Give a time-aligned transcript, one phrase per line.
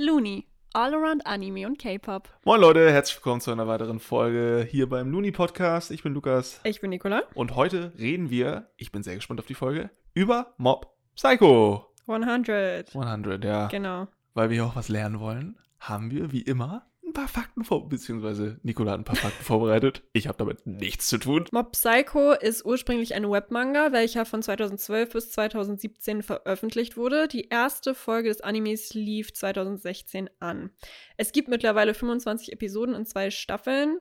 [0.00, 0.46] Looney.
[0.72, 2.26] All around Anime und K-Pop.
[2.46, 5.90] Moin Leute, herzlich willkommen zu einer weiteren Folge hier beim Looney Podcast.
[5.90, 7.24] Ich bin Lukas Ich bin Nicola.
[7.34, 12.96] und heute reden wir, ich bin sehr gespannt auf die Folge, über Mob Psycho 100.
[12.96, 13.66] 100, ja.
[13.66, 14.08] Genau.
[14.32, 18.58] Weil wir auch was lernen wollen, haben wir wie immer ein paar Fakten vor, beziehungsweise
[18.62, 20.02] Nicola hat ein paar Fakten vorbereitet.
[20.12, 21.44] Ich habe damit nichts zu tun.
[21.52, 27.28] Mob Psycho ist ursprünglich ein Webmanga, welcher von 2012 bis 2017 veröffentlicht wurde.
[27.28, 30.70] Die erste Folge des Animes lief 2016 an.
[31.16, 33.98] Es gibt mittlerweile 25 Episoden in zwei Staffeln.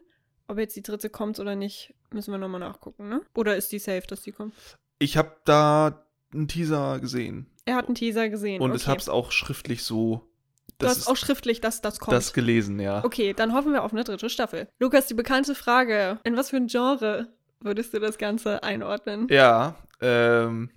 [0.48, 3.22] Ob jetzt die dritte kommt oder nicht, müssen wir nochmal nachgucken, ne?
[3.36, 4.54] Oder ist die safe, dass die kommt?
[4.98, 8.62] Ich habe da einen Teaser gesehen Er hat einen Teaser gesehen.
[8.62, 8.80] und okay.
[8.80, 10.29] ich habe es auch schriftlich so
[10.78, 12.16] Du das hast auch schriftlich, dass das kommt.
[12.16, 13.04] das gelesen, ja.
[13.04, 14.68] Okay, dann hoffen wir auf eine dritte Staffel.
[14.80, 16.20] Lukas, die bekannte Frage.
[16.24, 17.28] In was für ein Genre
[17.60, 19.28] würdest du das Ganze einordnen?
[19.30, 20.70] Ja, ähm,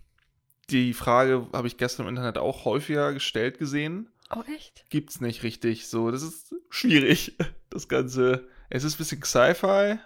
[0.70, 4.08] die Frage habe ich gestern im Internet auch häufiger gestellt gesehen.
[4.34, 4.84] Oh, echt?
[4.88, 6.10] Gibt's nicht richtig so.
[6.10, 7.36] Das ist schwierig,
[7.70, 8.48] das Ganze.
[8.70, 9.98] Es ist ein bisschen Sci-Fi.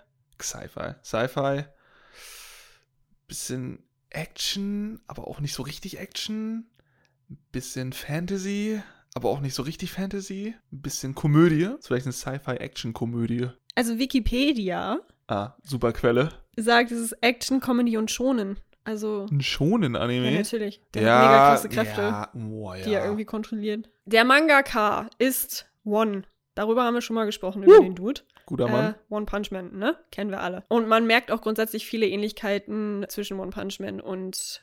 [0.43, 0.95] Sci-Fi.
[1.05, 1.65] Sci-Fi.
[3.29, 6.67] Bisschen Action, aber auch nicht so richtig Action.
[7.31, 8.83] Ein bisschen Fantasy,
[9.17, 10.55] aber auch nicht so richtig Fantasy.
[10.73, 11.71] Ein bisschen Komödie.
[11.79, 13.49] Ist vielleicht eine Sci-Fi-Action-Komödie.
[13.75, 16.29] Also Wikipedia Ah, super Quelle.
[16.57, 18.61] sagt, es ist Action, Comedy und Schonen.
[18.85, 20.31] Also, Ein schonen Anime.
[20.31, 20.81] ja, natürlich.
[20.95, 22.85] Der hat mega krasse Kräfte, Ja, boah, ja.
[22.85, 23.91] die er irgendwie kontrolliert.
[24.05, 26.23] Der Mangaka ist One.
[26.55, 27.83] Darüber haben wir schon mal gesprochen, über Uh.
[27.83, 28.21] den Dude.
[28.47, 28.95] Guter Äh, Mann.
[29.09, 29.97] One Punch Man, ne?
[30.13, 30.63] Kennen wir alle.
[30.69, 34.63] Und man merkt auch grundsätzlich viele Ähnlichkeiten zwischen One Punch Man und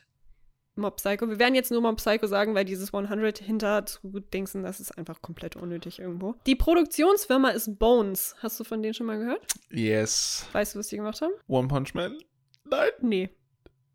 [0.76, 1.28] Mob Psycho.
[1.28, 4.96] Wir werden jetzt nur Mob Psycho sagen, weil dieses 100 hinter zu dingsen, das ist
[4.98, 6.34] einfach komplett unnötig irgendwo.
[6.46, 8.34] Die Produktionsfirma ist Bones.
[8.40, 9.46] Hast du von denen schon mal gehört?
[9.70, 10.46] yes.
[10.52, 11.32] Weißt du, was die gemacht haben?
[11.48, 12.18] One Punch Man?
[12.64, 12.90] Nein.
[13.00, 13.30] Nee.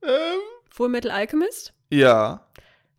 [0.02, 1.74] Ähm, Full Metal Alchemist?
[1.90, 2.46] ja.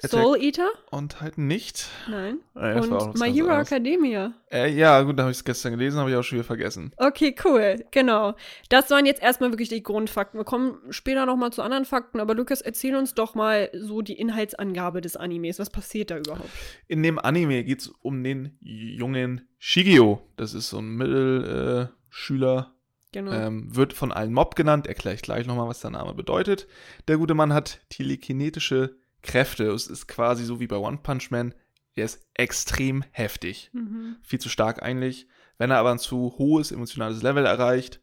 [0.02, 0.70] Attack Soul Eater?
[0.90, 1.88] on Titan nicht.
[2.08, 2.38] Nein.
[2.54, 3.50] Auch Und My Hero.
[3.50, 4.32] Academia.
[4.50, 6.92] Äh, ja, gut, da habe ich es gestern gelesen, habe ich auch schon wieder vergessen.
[6.96, 7.84] Okay, cool.
[7.90, 8.34] Genau.
[8.68, 10.40] Das waren jetzt erstmal wirklich die Grundfakten.
[10.40, 14.14] Wir kommen später nochmal zu anderen Fakten, aber Lukas, erzähl uns doch mal so die
[14.18, 15.58] Inhaltsangabe des Animes.
[15.58, 16.48] Was passiert da überhaupt?
[16.88, 20.22] In dem Anime geht es um den jungen Shigeo.
[20.36, 22.74] Das ist so ein Mittelschüler.
[23.12, 23.32] Genau.
[23.32, 24.86] Ähm, wird von allen Mob genannt.
[24.86, 26.68] Erkläre ich gleich nochmal, was der Name bedeutet.
[27.08, 29.70] Der gute Mann hat telekinetische Kräfte.
[29.70, 31.54] Es ist quasi so wie bei One Punch Man.
[31.94, 33.70] Er ist extrem heftig.
[33.72, 34.16] mhm.
[34.22, 35.26] viel zu stark eigentlich.
[35.58, 38.00] Wenn er aber ein zu hohes emotionales Level erreicht,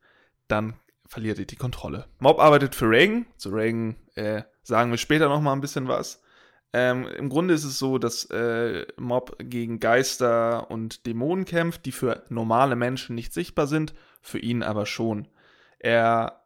[0.47, 0.75] dann
[1.07, 2.05] verliert er die Kontrolle.
[2.19, 3.25] Mob arbeitet für Reagan.
[3.37, 6.21] Zu Reagan äh, sagen wir später noch mal ein bisschen was.
[6.73, 11.91] Ähm, Im Grunde ist es so, dass äh, Mob gegen Geister und Dämonen kämpft, die
[11.91, 15.27] für normale Menschen nicht sichtbar sind, für ihn aber schon.
[15.79, 16.43] Er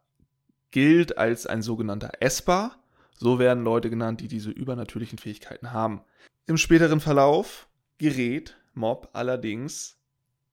[0.69, 2.75] gilt als ein sogenannter Esper.
[3.21, 6.01] So werden Leute genannt, die diese übernatürlichen Fähigkeiten haben.
[6.47, 7.67] Im späteren Verlauf
[7.99, 9.99] gerät Mob allerdings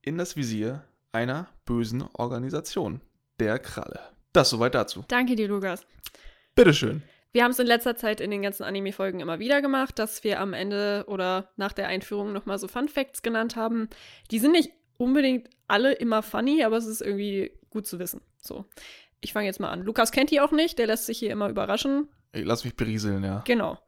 [0.03, 3.01] in das Visier einer bösen Organisation,
[3.41, 4.01] der Kralle.
[4.34, 5.03] Das soweit dazu.
[5.09, 5.87] Danke dir, Lukas.
[6.55, 7.03] Bitteschön.
[7.33, 10.39] Wir haben es in letzter Zeit in den ganzen Anime-Folgen immer wieder gemacht, dass wir
[10.39, 13.89] am Ende oder nach der Einführung nochmal so Fun Facts genannt haben.
[14.31, 18.21] Die sind nicht unbedingt alle immer funny, aber es ist irgendwie gut zu wissen.
[18.43, 18.67] So.
[19.23, 19.84] Ich fange jetzt mal an.
[19.84, 22.09] Lukas kennt die auch nicht, der lässt sich hier immer überraschen.
[22.33, 23.43] Lass mich berieseln, ja.
[23.47, 23.78] Genau.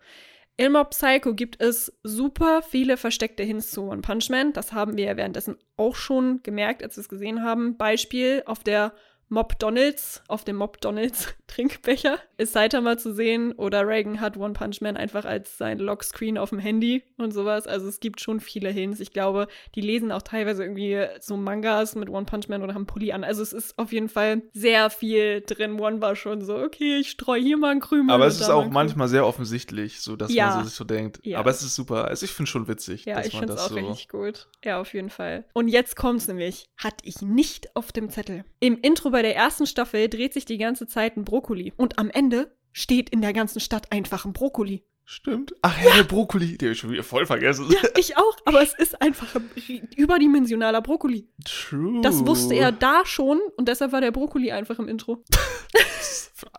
[0.56, 4.52] In Mob Psycho gibt es super viele versteckte Hints zu One Punch Man.
[4.52, 7.78] Das haben wir ja währenddessen auch schon gemerkt, als wir es gesehen haben.
[7.78, 8.92] Beispiel auf der
[9.32, 14.54] Mob Donalds, auf dem Mob Donalds Trinkbecher ist Saitama zu sehen oder Reagan hat One
[14.54, 17.66] Punch Man einfach als sein Lockscreen auf dem Handy und sowas.
[17.68, 18.98] Also es gibt schon viele Hints.
[18.98, 19.46] Ich glaube,
[19.76, 23.22] die lesen auch teilweise irgendwie so Mangas mit One Punch Man oder haben Pulli an.
[23.22, 25.78] Also es ist auf jeden Fall sehr viel drin.
[25.80, 28.12] One war schon so, okay, ich streue hier mal ein Krümel.
[28.14, 30.56] Aber es ist auch manchmal sehr offensichtlich, so dass Ja.
[30.56, 31.20] man sich so denkt.
[31.24, 31.38] Ja.
[31.38, 32.06] Aber es ist super.
[32.06, 33.74] Also ich finde schon witzig, Ja, dass ich finde es auch so.
[33.76, 34.48] richtig gut.
[34.64, 35.44] Ja, auf jeden Fall.
[35.52, 36.66] Und jetzt kommt's nämlich.
[36.76, 38.44] Hatte ich nicht auf dem Zettel.
[38.58, 41.72] Im Intro bei der ersten Staffel dreht sich die ganze Zeit ein Brokkoli.
[41.76, 44.84] Und am Ende steht in der ganzen Stadt einfach ein Brokkoli.
[45.04, 45.54] Stimmt.
[45.62, 46.56] Ach ja, der Brokkoli.
[46.56, 47.66] Den habe ich schon wieder voll vergessen.
[47.68, 48.36] Ja, ich auch.
[48.44, 51.26] Aber es ist einfach ein überdimensionaler Brokkoli.
[51.44, 52.00] True.
[52.00, 55.24] Das wusste er da schon und deshalb war der Brokkoli einfach im Intro.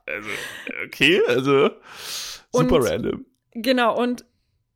[0.06, 0.30] Also,
[0.86, 1.70] okay, also
[2.54, 3.26] super Und- random.
[3.54, 4.24] Genau, und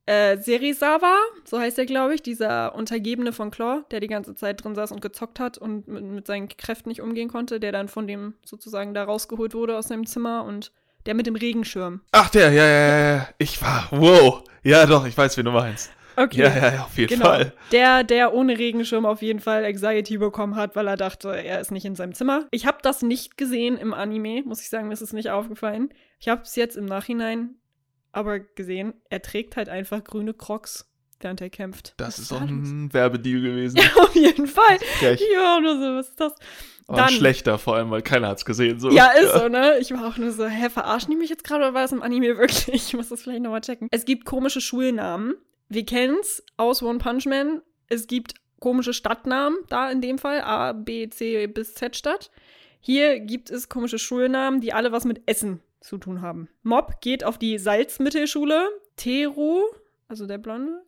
[0.06, 1.16] äh, Serizawa,
[1.46, 4.92] so heißt er, glaube ich, dieser Untergebene von Claw, der die ganze Zeit drin saß
[4.92, 8.36] und gezockt hat und mit, mit seinen Kräften nicht umgehen konnte, der dann von dem
[8.46, 10.72] sozusagen da rausgeholt wurde aus seinem Zimmer und
[11.06, 12.02] der mit dem Regenschirm.
[12.12, 13.28] Ach, der, ja, ja, ja, ja.
[13.38, 14.44] Ich war, wow.
[14.63, 15.92] Ja, doch, ich weiß, wie du meinst.
[16.18, 16.42] Okay.
[16.44, 17.25] Ja, ja, ja, auf jeden Genau.
[17.25, 17.54] Fall.
[17.72, 21.72] Der, der ohne Regenschirm auf jeden Fall Anxiety bekommen hat, weil er dachte, er ist
[21.72, 22.46] nicht in seinem Zimmer.
[22.52, 25.90] Ich habe das nicht gesehen im Anime, muss ich sagen, mir ist es nicht aufgefallen.
[26.19, 27.56] Ich habe es jetzt im Nachhinein
[28.16, 30.90] aber gesehen, er trägt halt einfach grüne Crocs.
[31.22, 31.94] während er kämpft.
[31.98, 33.78] Das Was ist war ein Werbedeal gewesen.
[33.82, 34.78] Ja, auf jeden Fall.
[35.34, 36.34] Ja, nur so, was ist das?
[36.88, 38.80] Aber ein Dann- schlechter, vor allem, weil keiner hat's gesehen.
[38.80, 38.92] So.
[38.92, 39.78] Ja, ist so, ne?
[39.80, 42.04] Ich war auch nur so, hä, verarschen die mich jetzt gerade oder war das im
[42.04, 42.68] Anime wirklich?
[42.74, 43.88] Ich muss das vielleicht nochmal checken.
[43.92, 45.34] Es gibt komische Schulnamen.
[45.70, 47.62] Wir kennen's aus One Punch Man.
[47.88, 52.30] Es gibt komische Stadtnamen, da in dem Fall, A, B, C bis Z Stadt.
[52.80, 56.50] Hier gibt es komische Schulnamen, die alle was mit Essen zu tun haben.
[56.64, 58.68] Mob geht auf die Salzmittelschule.
[58.98, 59.62] Teru,
[60.08, 60.82] also der Blonde,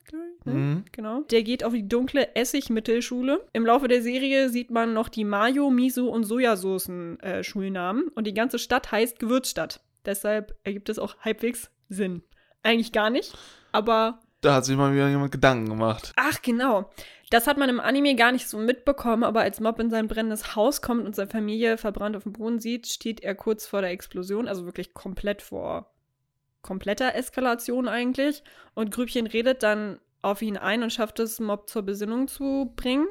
[0.46, 0.54] ne?
[0.54, 0.86] Mhm.
[0.92, 1.22] Genau.
[1.32, 3.46] Der geht auf die dunkle Essigmittelschule.
[3.54, 8.08] Im Laufe der Serie sieht man noch die Mayo, Miso und Sojasoßen-Schulnamen.
[8.10, 9.82] und die ganze Stadt heißt Gewürzstadt.
[10.06, 12.24] Deshalb ergibt es auch halbwegs Sinn.
[12.64, 13.38] Eigentlich gar nicht,
[13.72, 16.14] aber Da hat sich mal wieder jemand Gedanken gemacht.
[16.16, 16.90] ach genau.
[17.30, 20.56] Das hat man im Anime gar nicht so mitbekommen, aber als Mob in sein brennendes
[20.56, 23.92] Haus kommt und seine Familie verbrannt auf dem Boden sieht, steht er kurz vor der
[23.92, 25.92] Explosion, also wirklich komplett vor
[26.62, 28.44] kompletter Eskalation eigentlich.
[28.74, 33.08] Und Grübchen redet dann auf ihn ein und schafft es, Mob zur Besinnung zu bringen.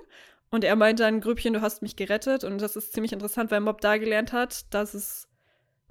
[0.51, 2.45] Und er meint dann, Grübchen, du hast mich gerettet.
[2.45, 5.29] Und das ist ziemlich interessant, weil Mob da gelernt hat, dass es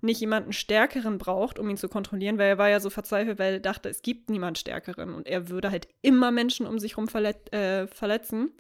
[0.06, 3.56] nicht jemanden Stärkeren braucht, um ihn zu kontrollieren, weil er war ja so verzweifelt, weil
[3.56, 7.08] er dachte, es gibt niemand Stärkeren und er würde halt immer Menschen um sich herum
[7.08, 8.52] verlet äh, verletzen.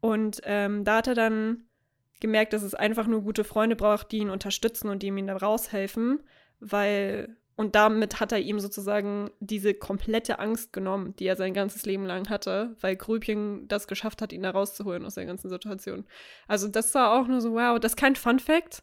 [0.00, 1.64] Und ähm, da hat er dann
[2.20, 5.36] gemerkt, dass es einfach nur gute Freunde braucht, die ihn unterstützen und die ihm da
[5.36, 6.22] raushelfen,
[6.60, 11.86] weil und damit hat er ihm sozusagen diese komplette Angst genommen, die er sein ganzes
[11.86, 16.04] Leben lang hatte, weil Grübchen das geschafft hat, ihn da rauszuholen aus der ganzen Situation.
[16.48, 18.82] Also das war auch nur so, wow, das ist kein Fun Fact,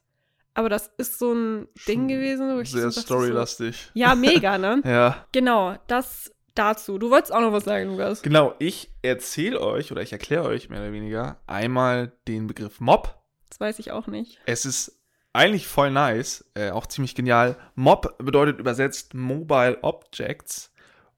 [0.54, 3.92] aber das ist so ein Ding gewesen, wo ich Sehr so storylastig.
[3.94, 4.82] So, ja, mega, ne?
[4.86, 5.26] Ja.
[5.32, 6.98] genau, das dazu.
[6.98, 8.22] Du wolltest auch noch was sagen, Lukas.
[8.22, 13.18] Genau, ich erzähle euch oder ich erkläre euch mehr oder weniger einmal den Begriff Mob.
[13.50, 14.40] Das weiß ich auch nicht.
[14.46, 15.00] Es ist
[15.34, 17.58] eigentlich voll nice, äh, auch ziemlich genial.
[17.76, 20.74] Mob bedeutet übersetzt Mobile Objects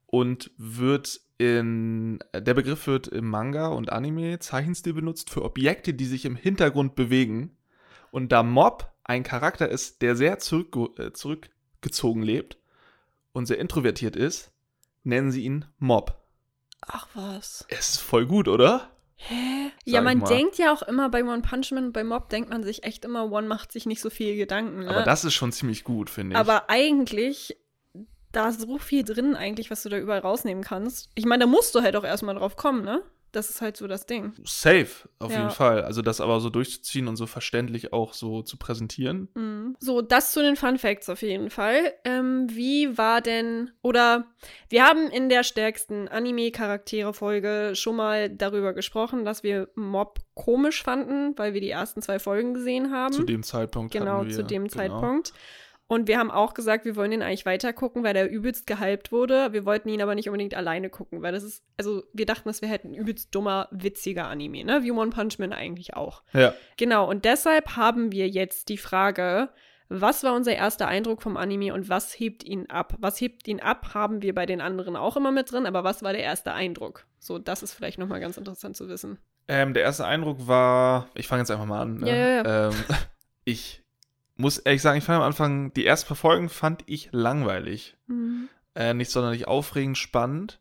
[0.06, 6.04] und wird in der Begriff wird im Manga und Anime Zeichenstil benutzt für Objekte, die
[6.04, 7.56] sich im Hintergrund bewegen.
[8.12, 12.58] Und da Mob ein Charakter ist, der sehr zurück, äh, zurückgezogen lebt
[13.32, 14.50] und sehr introvertiert ist,
[15.02, 16.20] nennen sie ihn Mob.
[16.80, 17.64] Ach was.
[17.68, 18.90] Es ist voll gut, oder?
[19.16, 19.70] Hä?
[19.84, 22.50] Sag Ja, man denkt ja auch immer bei One Punch Man und bei Mob denkt
[22.50, 24.80] man sich echt immer, One macht sich nicht so viel Gedanken.
[24.80, 24.90] Ne?
[24.90, 26.38] Aber das ist schon ziemlich gut, finde ich.
[26.38, 27.56] Aber eigentlich,
[28.32, 31.10] da ist so viel drin eigentlich, was du da überall rausnehmen kannst.
[31.14, 33.02] Ich meine, da musst du halt auch erstmal drauf kommen, ne?
[33.34, 34.32] Das ist halt so das Ding.
[34.44, 34.86] Safe,
[35.18, 35.38] auf Ja.
[35.38, 35.82] jeden Fall.
[35.82, 39.28] Also das aber so durchzuziehen und so verständlich auch so zu präsentieren.
[39.34, 39.76] Mhm.
[39.80, 41.92] So, das zu den Fun Facts auf jeden Fall.
[42.04, 44.26] Ähm, wie war denn, oder
[44.68, 51.36] wir haben in der stärksten Anime-Charaktere-Folge schon mal darüber gesprochen, dass wir Mob komisch fanden,
[51.36, 53.12] weil wir die ersten zwei Folgen gesehen haben.
[53.12, 53.92] Zu dem Zeitpunkt.
[53.92, 54.74] Genau, wir, zu dem genau.
[54.74, 55.32] Zeitpunkt.
[55.86, 59.12] Und wir haben auch gesagt, wir wollen den eigentlich weiter gucken, weil der übelst gehypt
[59.12, 59.52] wurde.
[59.52, 62.62] Wir wollten ihn aber nicht unbedingt alleine gucken, weil das ist, also wir dachten, das
[62.62, 64.82] wäre halt ein übelst dummer, witziger Anime, ne?
[64.82, 66.22] Wie One Punch Man eigentlich auch.
[66.32, 69.50] Ja, Genau, und deshalb haben wir jetzt die Frage,
[69.90, 72.94] was war unser erster Eindruck vom Anime und was hebt ihn ab?
[72.98, 76.02] Was hebt ihn ab, haben wir bei den anderen auch immer mit drin, aber was
[76.02, 77.06] war der erste Eindruck?
[77.18, 79.18] So, das ist vielleicht nochmal ganz interessant zu wissen.
[79.48, 81.98] ähm, der erste Eindruck war, ich fange jetzt einfach mal an.
[81.98, 82.08] Ne?
[82.08, 82.68] Ja, ja, ja.
[82.68, 82.74] Ähm,
[83.44, 83.83] ich
[84.36, 87.96] muss ehrlich sagen, ich fand am Anfang, die ersten paar Folgen fand ich langweilig.
[88.74, 90.60] Äh, nicht sonderlich aufregend, spannend.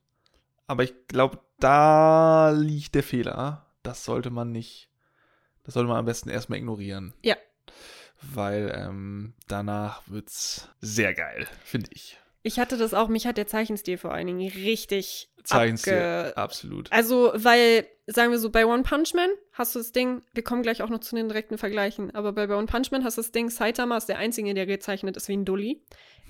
[0.68, 3.66] Aber ich glaube, da liegt der Fehler.
[3.84, 4.90] Das sollte man nicht,
[5.64, 7.14] das sollte man am besten erstmal ignorieren.
[7.22, 7.36] Ja.
[8.22, 12.20] Weil ähm, danach wird's sehr geil, finde ich.
[12.44, 16.90] Ich hatte das auch, mich hat der Zeichenstil vor allen Dingen richtig Zeichenstil, absolut.
[16.92, 20.62] Also, weil, sagen wir so, bei One Punch Man hast du das Ding, wir kommen
[20.62, 23.32] gleich auch noch zu den direkten Vergleichen, aber bei One Punch Man hast du das
[23.32, 25.82] Ding, Saitama ist der Einzige, der gezeichnet ist wie ein Dulli.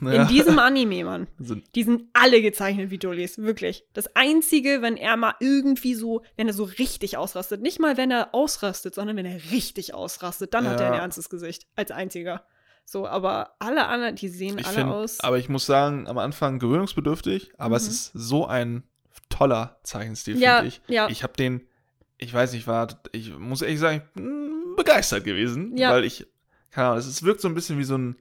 [0.02, 1.28] In diesem Anime, Mann.
[1.76, 3.86] Die sind alle gezeichnet wie Dullis, wirklich.
[3.94, 8.10] Das Einzige, wenn er mal irgendwie so, wenn er so richtig ausrastet, nicht mal wenn
[8.10, 11.02] er ausrastet, sondern wenn er richtig ausrastet, dann hat er ein Ja.
[11.02, 12.44] ernstes Gesicht, als einziger.
[12.86, 15.20] So, aber alle anderen, die sehen Ich alle find, aus.
[15.22, 17.90] aber ich muss sagen, am Anfang gewöhnungsbedürftig, aber es Mhm.
[17.92, 18.84] ist so ein
[19.30, 20.82] toller Zeichenstil, Ja, finde ich.
[20.88, 21.08] ja.
[21.10, 21.68] Ich habe den,
[22.18, 25.92] ich weiß nicht, war, ich muss ehrlich sagen, ich bin begeistert gewesen, Ja.
[25.92, 26.28] weil ich,
[26.72, 28.16] keine Ahnung, es wirkt so ein bisschen wie so ein,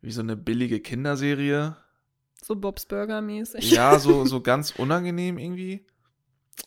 [0.00, 1.76] wie so eine billige Kinderserie.
[2.42, 3.70] so Bob's Burger mäßig.
[3.70, 5.86] Ja, so, so ganz unangenehm irgendwie.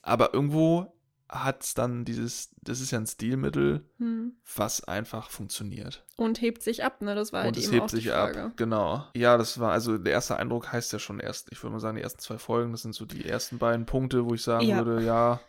[0.01, 0.93] Aber irgendwo
[1.29, 4.34] hat es dann dieses, das ist ja ein Stilmittel, Hm.
[4.55, 6.05] was einfach funktioniert.
[6.15, 7.15] Und hebt sich ab, ne?
[7.15, 8.31] Das war halt Und es hebt auch sich ab.
[8.55, 9.03] Genau.
[9.15, 11.98] Ja, das war, also der erste Eindruck heißt ja schon erst, ich würde mal sagen,
[11.98, 14.86] die ersten zwei Folgen, das sind so die ersten beiden Punkte, wo ich sagen Ja.
[14.86, 15.39] würde, ja,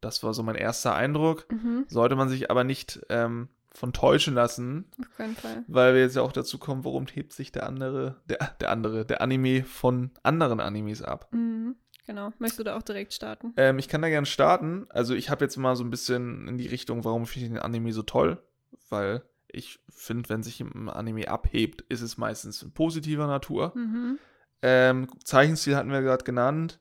[0.00, 1.46] das war so mein erster Eindruck.
[1.50, 5.62] Mhm, Sollte man sich aber nicht ähm, von täuschen lassen, auf keinen Fall.
[5.68, 9.04] weil wir jetzt ja auch dazu kommen, warum hebt sich der andere, der, der andere,
[9.04, 11.28] der Anime von anderen Animes ab.
[11.32, 11.76] Mhm.
[12.08, 12.32] Genau.
[12.38, 13.52] Möchtest du da auch direkt starten?
[13.58, 14.86] Ähm, ich kann da gerne starten.
[14.88, 17.60] Also ich habe jetzt mal so ein bisschen in die Richtung, warum finde ich den
[17.60, 18.42] Anime so toll?
[18.88, 23.72] Weil ich finde, wenn sich ein Anime abhebt, ist es meistens in positiver Natur.
[23.76, 24.18] Mhm.
[24.62, 26.80] Ähm, Zeichenstil hatten wir gerade genannt.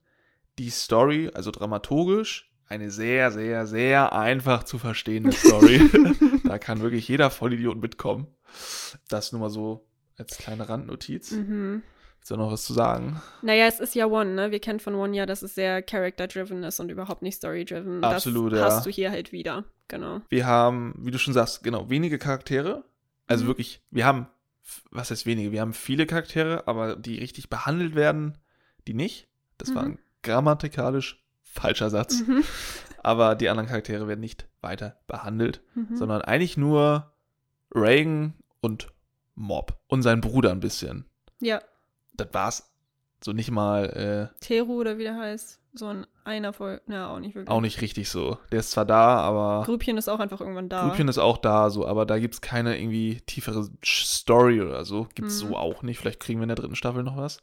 [0.59, 5.89] Die Story, also dramaturgisch, eine sehr, sehr, sehr einfach zu verstehende Story.
[6.45, 8.27] da kann wirklich jeder Vollidiot mitkommen.
[9.09, 11.31] Das nur mal so als kleine Randnotiz.
[11.31, 11.83] Mhm.
[12.27, 13.21] Ist da noch was zu sagen?
[13.41, 14.51] Naja, es ist ja One, ne?
[14.51, 18.03] Wir kennen von One ja, dass es sehr character-driven ist und überhaupt nicht story-driven.
[18.03, 18.65] Absolut, das ja.
[18.65, 19.63] hast du hier halt wieder.
[19.87, 20.19] Genau.
[20.27, 22.83] Wir haben, wie du schon sagst, genau, wenige Charaktere.
[23.27, 23.47] Also Mhm.
[23.47, 24.27] wirklich, wir haben,
[24.91, 25.53] was heißt wenige?
[25.53, 28.37] Wir haben viele Charaktere, aber die richtig behandelt werden,
[28.87, 29.29] die nicht.
[29.57, 29.91] Das war Mhm.
[29.91, 32.23] ein grammatikalisch falscher Satz.
[32.27, 32.43] Mhm.
[33.03, 35.95] Aber die anderen Charaktere werden nicht weiter behandelt, Mhm.
[35.95, 37.13] sondern eigentlich nur
[37.73, 38.89] Reagan und
[39.35, 41.05] Mob und sein Bruder ein bisschen.
[41.39, 41.61] Ja,
[42.17, 42.73] Das war's.
[43.23, 45.59] So nicht mal, Teru oder wie der heißt.
[45.73, 46.81] So ein einer voll.
[46.87, 47.49] Na, auch nicht äh, wirklich.
[47.49, 48.37] auch nicht richtig so.
[48.51, 49.63] Der ist zwar da, aber.
[49.65, 50.87] Grübchen ist auch einfach irgendwann da.
[50.87, 55.07] Grübchen ist auch da, so, aber da gibt's keine irgendwie tiefere Story oder so.
[55.15, 55.49] Gibt's Mhm.
[55.49, 55.99] so auch nicht.
[55.99, 57.39] Vielleicht kriegen wir in der dritten Staffel noch was.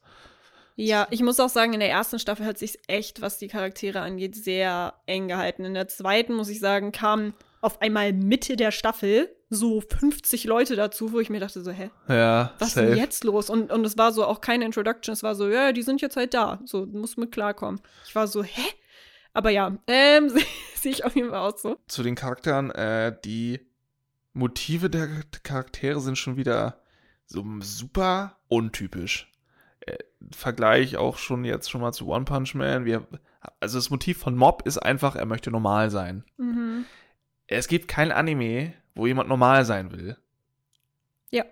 [0.76, 4.00] Ja, ich muss auch sagen, in der ersten Staffel hat sich echt, was die Charaktere
[4.00, 5.64] angeht, sehr eng gehalten.
[5.64, 10.76] In der zweiten, muss ich sagen, kamen auf einmal Mitte der Staffel so 50 Leute
[10.76, 12.86] dazu, wo ich mir dachte so, hä, Ja, was ist safe.
[12.88, 13.50] denn jetzt los?
[13.50, 16.16] Und, und es war so auch keine Introduction, es war so, ja, die sind jetzt
[16.16, 16.60] halt da.
[16.64, 17.80] So, du musst mit klarkommen.
[18.06, 18.62] Ich war so, hä?
[19.32, 20.30] Aber ja, ähm,
[20.74, 21.76] sehe ich auf jeden Fall auch so.
[21.88, 23.60] Zu den Charakteren, äh, die
[24.32, 25.08] Motive der
[25.42, 26.80] Charaktere sind schon wieder
[27.26, 29.30] so super untypisch.
[29.80, 29.96] Äh,
[30.32, 32.84] Vergleich auch schon jetzt schon mal zu One Punch Man.
[32.84, 33.06] Wir,
[33.60, 36.24] also das Motiv von Mob ist einfach, er möchte normal sein.
[36.38, 36.84] Mhm.
[37.46, 40.16] Es gibt kein Anime, wo jemand normal sein will.
[41.30, 41.44] Ja.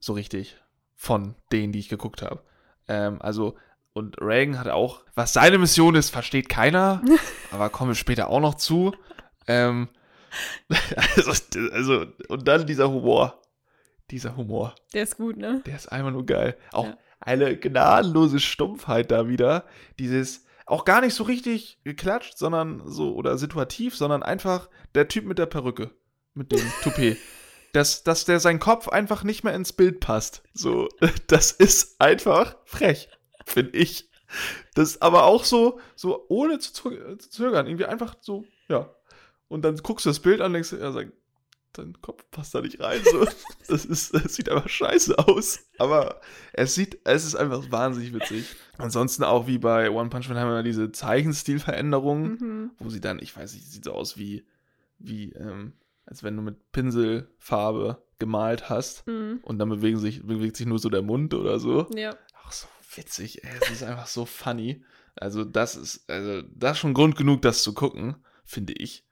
[0.00, 0.56] So richtig.
[0.94, 2.42] Von denen, die ich geguckt habe.
[2.88, 3.56] Ähm, also,
[3.92, 7.02] und Reagan hat auch, was seine Mission ist, versteht keiner.
[7.50, 8.94] aber kommen wir später auch noch zu.
[9.46, 9.88] Ähm,
[11.16, 11.32] also,
[11.72, 13.40] also, und dann dieser Humor.
[14.10, 14.74] Dieser Humor.
[14.94, 15.62] Der ist gut, ne?
[15.66, 16.56] Der ist einfach nur geil.
[16.72, 16.96] Auch Ja.
[17.20, 19.64] eine gnadenlose Stumpfheit da wieder.
[19.98, 25.24] Dieses, auch gar nicht so richtig geklatscht, sondern so, oder situativ, sondern einfach der Typ
[25.24, 25.90] mit der Perücke.
[26.34, 27.16] Mit dem Toupet.
[27.72, 30.42] Dass, dass der sein Kopf einfach nicht mehr ins Bild passt.
[30.54, 30.88] So,
[31.26, 33.08] das ist einfach frech,
[33.44, 34.10] finde ich.
[34.74, 37.66] Das ist aber auch so, so ohne zu, zö- zu zögern.
[37.66, 38.94] Irgendwie einfach so, ja.
[39.48, 40.92] Und dann guckst du das Bild an und denkst, ja,
[41.78, 43.00] dein Kopf passt da nicht rein.
[43.04, 43.26] So.
[43.68, 45.60] Das, ist, das sieht einfach scheiße aus.
[45.78, 46.20] Aber
[46.54, 48.46] es sieht, es ist einfach wahnsinnig witzig.
[48.78, 52.70] Ansonsten auch wie bei One Punch Man haben wir diese Zeichenstilveränderungen, Mhm.
[52.78, 54.46] wo sie dann, ich weiß nicht, sieht so aus wie,
[54.98, 55.74] wie, ähm,
[56.06, 59.40] als wenn du mit Pinselfarbe gemalt hast Mhm.
[59.42, 61.86] und dann bewegen sich, bewegt sich nur so der Mund oder so.
[61.94, 62.16] Ja.
[62.42, 62.66] Ach, so
[62.96, 63.50] witzig, ey.
[63.60, 64.82] Es ist einfach so funny.
[65.14, 69.04] Also, das ist, also, das ist schon Grund genug, das zu gucken, finde ich.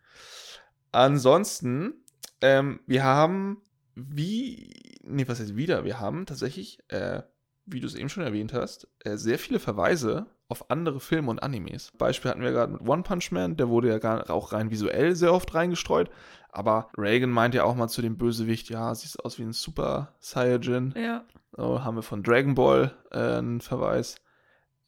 [0.92, 1.94] Ansonsten,
[2.40, 3.62] ähm, wir haben,
[3.94, 5.84] wie, nee, was heißt wieder?
[5.84, 7.22] Wir haben tatsächlich, äh,
[7.64, 11.42] wie du es eben schon erwähnt hast, äh, sehr viele Verweise auf andere Filme und
[11.42, 11.92] Animes.
[11.98, 15.16] Beispiel hatten wir gerade mit One Punch Man, der wurde ja gar, auch rein visuell
[15.16, 16.10] sehr oft reingestreut.
[16.50, 20.14] Aber Reagan meint ja auch mal zu dem Bösewicht, ja, siehst aus wie ein Super
[20.20, 20.94] Saiyajin.
[20.96, 21.24] Ja.
[21.52, 24.16] So, haben wir von Dragon Ball äh, einen Verweis.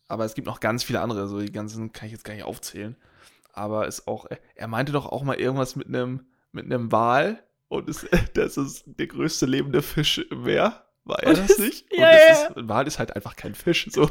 [0.07, 2.45] Aber es gibt noch ganz viele andere, so die ganzen kann ich jetzt gar nicht
[2.45, 2.97] aufzählen.
[3.53, 7.43] Aber ist auch, äh, er meinte doch auch mal irgendwas mit einem mit einem Wal
[7.69, 10.85] und ist, das ist der größte lebende Fisch im Meer.
[11.05, 11.87] War er das es- nicht?
[11.93, 12.47] ja, und es ja.
[12.49, 13.87] ist, ein Wal ist halt einfach kein Fisch.
[13.91, 14.11] So.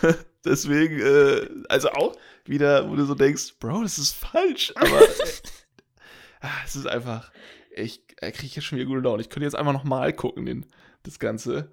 [0.44, 2.16] Deswegen, äh, also auch
[2.46, 4.72] wieder, wo du so denkst, Bro, das ist falsch.
[4.76, 5.08] Aber äh,
[6.40, 7.30] ah, es ist einfach,
[7.74, 9.22] ich äh, kriege jetzt schon wieder gute Laune.
[9.22, 10.66] Ich könnte jetzt einfach noch mal gucken, den,
[11.02, 11.72] das Ganze.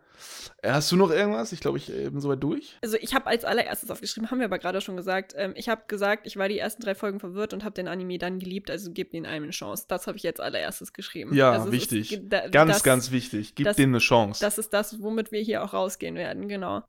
[0.62, 1.51] Äh, Hast du noch irgendwas?
[1.51, 2.78] Ich glaube, ich äh, bin soweit durch.
[2.82, 5.84] Also ich habe als allererstes aufgeschrieben, haben wir aber gerade schon gesagt, ähm, ich habe
[5.88, 8.92] gesagt, ich war die ersten drei Folgen verwirrt und habe den Anime dann geliebt, also
[8.92, 9.86] gebt ihm einem eine Chance.
[9.88, 11.34] Das habe ich jetzt allererstes geschrieben.
[11.36, 12.13] Ja, also wichtig.
[12.13, 13.56] Ist, da, Ganz, das, ganz wichtig.
[13.56, 14.40] Gib das- denen eine Chance.
[14.44, 16.84] Das ist das, womit wir hier auch rausgehen werden, genau.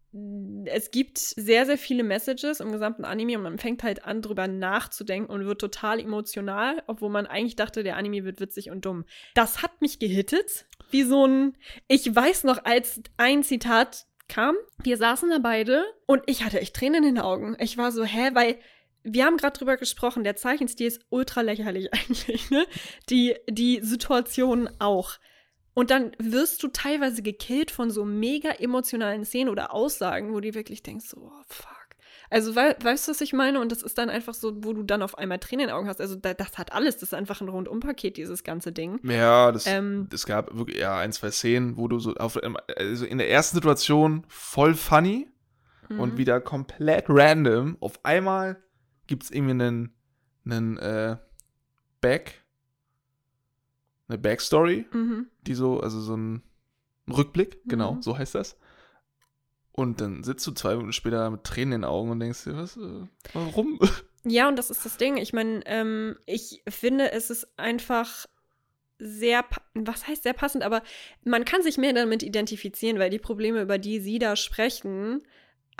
[0.67, 4.47] Es gibt sehr, sehr viele Messages im gesamten Anime und man fängt halt an, drüber
[4.49, 9.05] nachzudenken und wird total emotional, obwohl man eigentlich dachte, der Anime wird witzig und dumm.
[9.35, 11.57] Das hat mich gehittet, wie so ein,
[11.89, 16.75] ich weiß noch, als ein Zitat kam, wir saßen da beide und ich hatte echt
[16.77, 17.57] Tränen in den Augen.
[17.59, 18.59] Ich war so, hä, weil
[19.05, 22.67] wir haben gerade drüber gesprochen, der Zeichenstil ist ultra lächerlich eigentlich, ne?
[23.11, 25.19] Die, die Situation auch.
[25.75, 30.55] Und dann wirst du teilweise gekillt von so mega emotionalen Szenen oder Aussagen, wo du
[30.55, 31.82] wirklich denkst, so, oh, fuck.
[32.33, 33.61] Also, wei weißt du, was ich meine?
[33.61, 35.89] Und das ist dann einfach so, wo du dann auf einmal Tränen in den Augen
[35.89, 36.01] hast.
[36.01, 36.95] Also, da, das hat alles.
[36.97, 38.99] Das ist einfach ein Rundumpaket, dieses ganze Ding.
[39.05, 42.39] ja, das, Ähm, es gab wirklich ja ein, zwei Szenen, wo du so auf,
[42.77, 45.29] also in der ersten Situation voll funny
[45.89, 46.01] Mhm.
[46.01, 47.77] und wieder komplett random.
[47.81, 48.62] Auf einmal
[49.07, 49.95] gibt es irgendwie einen,
[50.47, 51.17] einen äh,
[52.01, 52.43] Back,
[54.09, 55.27] eine Backstory, Mhm.
[55.43, 56.43] die so, also so ein
[57.11, 58.03] Rückblick, genau, Mhm.
[58.03, 58.57] so heißt das.
[59.73, 62.57] Und dann sitzt du zwei Minuten später mit Tränen in den Augen und denkst dir,
[62.57, 63.81] was, äh, warum?
[64.25, 65.17] Ja, und das ist das Ding.
[65.17, 68.26] Ich meine, ähm, ich finde, es ist einfach
[68.99, 70.83] sehr, was heißt sehr passend, aber
[71.25, 75.23] man kann sich mehr damit identifizieren, weil die Probleme, über die sie da sprechen,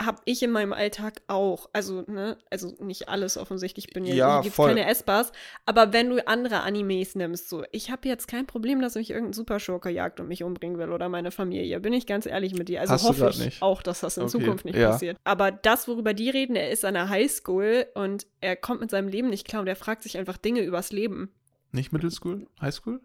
[0.01, 1.69] habe ich in meinem Alltag auch.
[1.73, 4.69] Also, ne, also nicht alles offensichtlich, ich bin ja, Ja, voll.
[4.69, 5.31] keine Essbars,
[5.65, 9.33] aber wenn du andere Animes nimmst, so, ich habe jetzt kein Problem, dass mich irgendein
[9.33, 12.81] Superschurke jagt und mich umbringen will oder meine Familie, bin ich ganz ehrlich mit dir.
[12.81, 13.61] Also Hast hoffe ich nicht.
[13.61, 14.91] auch, dass das in Okay, Zukunft nicht ja.
[14.91, 15.17] passiert.
[15.23, 19.07] Aber das, worüber die reden, er ist an der Highschool und er kommt mit seinem
[19.07, 21.31] Leben nicht klar und er fragt sich einfach Dinge übers Leben.
[21.71, 22.47] Nicht Middle School?
[22.61, 22.99] High School?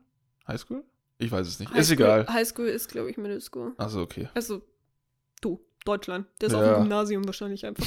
[0.47, 0.85] High School?
[1.19, 1.69] Ich weiß es nicht.
[1.71, 2.27] Highschool, ist egal.
[2.29, 3.73] Highschool ist, glaube ich, Middle School.
[3.77, 4.29] Also okay.
[4.35, 4.63] Also,
[5.41, 6.27] du, Deutschland.
[6.41, 6.75] Der ist auch Ja.
[6.77, 7.87] im Gymnasium wahrscheinlich einfach.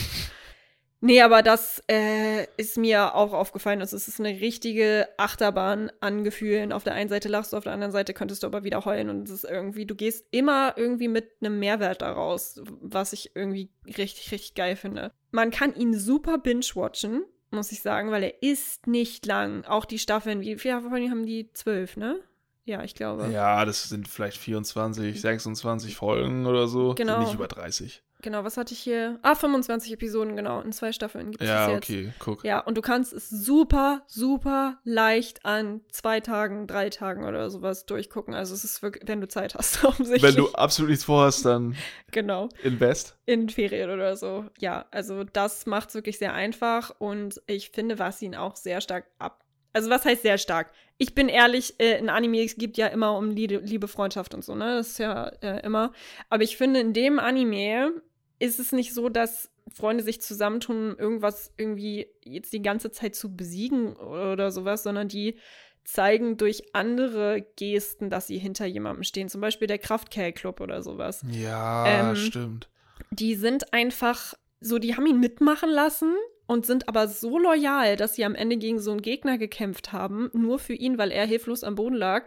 [1.03, 3.81] Nee, aber das äh, ist mir auch aufgefallen.
[3.81, 6.71] Also, es ist eine richtige Achterbahn an Gefühlen.
[6.71, 9.09] Auf der einen Seite lachst du, auf der anderen Seite könntest du aber wieder heulen.
[9.09, 13.71] Und es ist irgendwie, du gehst immer irgendwie mit einem Mehrwert daraus, was ich irgendwie
[13.87, 15.11] richtig, richtig geil finde.
[15.31, 19.65] Man kann ihn super binge-watchen, muss ich sagen, weil er ist nicht lang.
[19.65, 21.51] Auch die Staffeln, wie viele haben die?
[21.53, 22.19] Zwölf, ne?
[22.63, 23.27] Ja, ich glaube.
[23.31, 26.93] Ja, das sind vielleicht 24, 26 Folgen oder so.
[26.95, 27.13] Genau.
[27.13, 28.03] Sind nicht über 30.
[28.23, 29.17] Genau, was hatte ich hier?
[29.23, 30.61] Ah, 25 Episoden, genau.
[30.61, 31.85] In zwei Staffeln gibt es Ja, jetzt.
[31.85, 32.43] okay, guck.
[32.43, 37.87] Ja, und du kannst es super, super leicht an zwei Tagen, drei Tagen oder sowas
[37.87, 38.35] durchgucken.
[38.35, 40.21] Also es ist wirklich, wenn du Zeit hast, offensichtlich.
[40.21, 41.75] Wenn du absolut nichts vorhast, dann
[42.11, 43.17] genau, invest.
[43.25, 44.45] in Ferien oder so.
[44.59, 48.81] Ja, also das macht es wirklich sehr einfach und ich finde, was ihn auch sehr
[48.81, 49.43] stark ab.
[49.73, 50.71] Also was heißt sehr stark?
[50.97, 54.43] Ich bin ehrlich, äh, in Anime es gibt ja immer um Liebe, Liebe, Freundschaft und
[54.43, 54.75] so, ne?
[54.75, 55.93] Das ist ja äh, immer.
[56.29, 58.01] Aber ich finde, in dem Anime
[58.39, 63.15] ist es nicht so, dass Freunde sich zusammentun, um irgendwas irgendwie jetzt die ganze Zeit
[63.15, 65.37] zu besiegen oder sowas, sondern die
[65.83, 69.29] zeigen durch andere Gesten, dass sie hinter jemandem stehen.
[69.29, 72.69] Zum Beispiel der Kraftkerl-Club oder sowas Ja, Ähm, stimmt.
[73.11, 76.13] die sind einfach so, die haben ihn mitmachen lassen
[76.51, 80.29] und sind aber so loyal, dass sie am Ende gegen so einen Gegner gekämpft haben,
[80.33, 82.25] nur für ihn, weil er hilflos am Boden lag.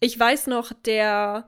[0.00, 1.46] Ich weiß noch, der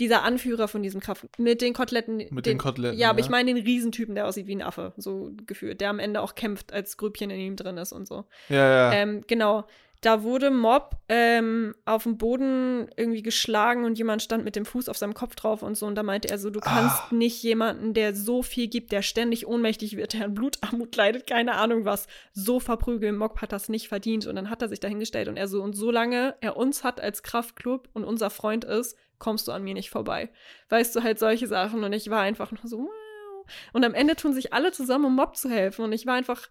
[0.00, 2.24] dieser Anführer von diesem Kraft mit den Koteletten.
[2.30, 3.24] Mit den Koteletten, Ja, aber ja.
[3.24, 6.34] ich meine den Riesentypen, der aussieht wie ein Affe, so gefühlt, der am Ende auch
[6.34, 8.24] kämpft, als Grübchen in ihm drin ist und so.
[8.48, 8.92] Ja, ja.
[8.92, 9.64] Ähm, genau.
[10.02, 14.88] Da wurde Mob ähm, auf dem Boden irgendwie geschlagen und jemand stand mit dem Fuß
[14.88, 15.84] auf seinem Kopf drauf und so.
[15.86, 17.08] Und da meinte er so, du kannst Ah.
[17.14, 21.54] nicht jemanden, der so viel gibt, der ständig ohnmächtig wird, der an Blutarmut leidet, keine
[21.56, 23.16] Ahnung was, so verprügeln.
[23.16, 24.26] Mob hat das nicht verdient.
[24.26, 27.22] Und dann hat er sich dahingestellt und er so, und solange er uns hat als
[27.22, 30.30] Kraftclub und unser Freund ist, kommst du an mir nicht vorbei.
[30.70, 31.84] Weißt du, halt solche Sachen.
[31.84, 33.46] Und ich war einfach nur so, wow.
[33.74, 35.84] Und am Ende tun sich alle zusammen, um Mob zu helfen.
[35.84, 36.48] Und ich war einfach,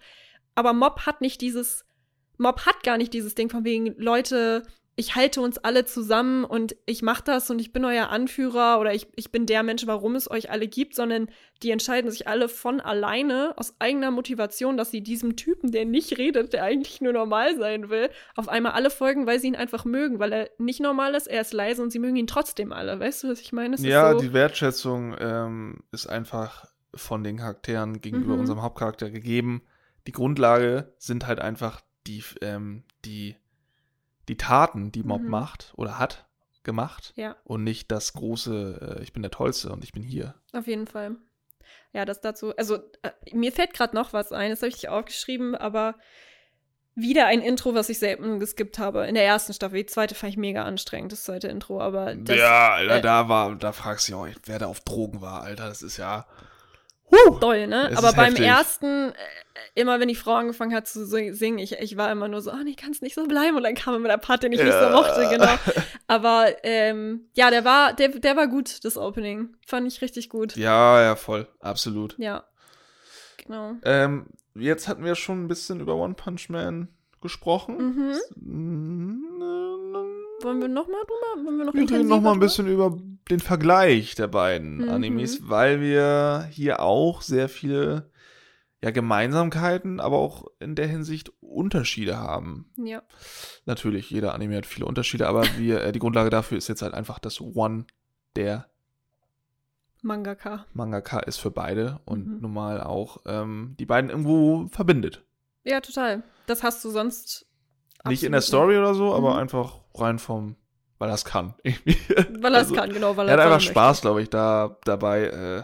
[0.54, 1.84] aber Mob hat nicht dieses,
[2.40, 4.64] Mob hat gar nicht dieses Ding von wegen, Leute,
[4.96, 8.94] ich halte uns alle zusammen und ich mache das und ich bin euer Anführer oder
[8.94, 11.30] ich, ich bin der Mensch, warum es euch alle gibt, sondern
[11.64, 16.18] die entscheiden sich alle von alleine aus eigener Motivation, dass sie diesem Typen, der nicht
[16.18, 19.86] redet, der eigentlich nur normal sein will, auf einmal alle folgen, weil sie ihn einfach
[19.86, 23.00] mögen, weil er nicht normal ist, er ist leise und sie mögen ihn trotzdem alle.
[23.00, 23.76] Weißt du, was ich meine?
[23.76, 28.42] Es ja, so, die Wertschätzung ähm, ist einfach von den Charakteren gegenüber Mhm.
[28.42, 29.62] unserem Hauptcharakter gegeben.
[30.08, 33.36] Die Grundlage sind halt einfach die, ähm, die,
[34.28, 35.30] die Taten, die Mob Mhm.
[35.30, 36.26] macht oder hat
[36.64, 37.36] gemacht ja.
[37.46, 40.36] und nicht das große, äh, ich bin der Tollste und ich bin hier.
[40.52, 41.16] Auf jeden Fall.
[41.94, 42.56] Ja, das dazu.
[42.58, 45.96] Also, äh, mir fällt gerade noch was ein, das habe ich nicht aufgeschrieben, aber
[46.96, 49.08] wieder ein Intro, was ich selten geskippt habe.
[49.08, 49.78] In der ersten Staffel.
[49.78, 52.38] Die zweite fand ich mega anstrengend, das zweite Intro, aber das.
[52.38, 55.44] ja, Alter, äh, da war, da fragst du dich auch, wer da auf Drogen war,
[55.44, 56.26] Alter, das ist ja.
[57.12, 57.40] Huh!
[57.40, 57.92] Doll, ne?
[57.96, 58.46] Aber beim heftig.
[58.46, 59.14] ersten, äh,
[59.76, 62.52] immer wenn die Frau angefangen hat zu sing- singen, ich, ich war immer nur so,
[62.52, 63.58] oh nee, kann es nicht so bleiben.
[63.58, 64.90] Und dann kam immer der Part, den ich nicht so Ja.
[64.92, 65.52] mochte, genau.
[66.08, 69.56] Aber ähm, ja, der war, der, der war gut, das Opening.
[69.66, 70.56] Fand ich richtig gut.
[70.56, 72.16] Ja, ja, voll, absolut.
[72.20, 72.44] Ja.
[73.44, 73.74] Genau.
[73.84, 76.90] Ähm, jetzt hatten wir schon ein bisschen über One Punch Man
[77.22, 78.14] gesprochen.
[78.36, 79.40] Mhm.
[80.42, 81.46] Wollen wir noch mal drüber?
[81.46, 82.98] Wollen wir noch Wir reden intensiver noch mal ein bisschen über
[83.30, 84.90] den Vergleich der beiden Mhm.
[84.90, 88.10] Animes, weil wir hier auch sehr viele
[88.82, 92.72] ja, Gemeinsamkeiten, aber auch in der Hinsicht Unterschiede haben.
[92.78, 93.02] Ja.
[93.66, 96.94] Natürlich, jeder Anime hat viele Unterschiede, aber wir, äh, die Grundlage dafür ist jetzt halt
[96.94, 97.86] einfach, dass One
[98.38, 98.70] der
[100.02, 100.66] Mangaka.
[100.74, 102.40] Mangaka ist für beide und Mhm.
[102.42, 105.24] normal auch ähm, die beiden irgendwo verbindet.
[105.66, 106.24] Ja, total.
[106.48, 107.48] Das hast du sonst.
[108.08, 109.40] Nicht in der Story oder so, aber Mhm.
[109.40, 110.56] einfach rein vom,
[110.98, 111.54] weil er es kann.
[111.64, 111.82] nicht.
[112.42, 113.62] Weil er es Also, kann, genau, weil Er hat einfach.
[113.62, 115.64] Spaß, glaube ich, da dabei, äh,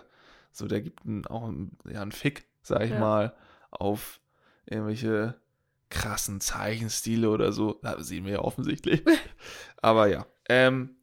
[0.52, 3.00] So, der gibt einen, auch einen, ja, einen Fick, sag ich Ja.
[3.00, 3.36] mal,
[3.72, 4.20] auf
[4.66, 5.36] irgendwelche
[5.90, 7.80] krassen Zeichenstile oder so.
[7.84, 9.04] Das sehen wir ja offensichtlich.
[9.82, 10.26] Aber ja.
[10.50, 10.96] Ähm,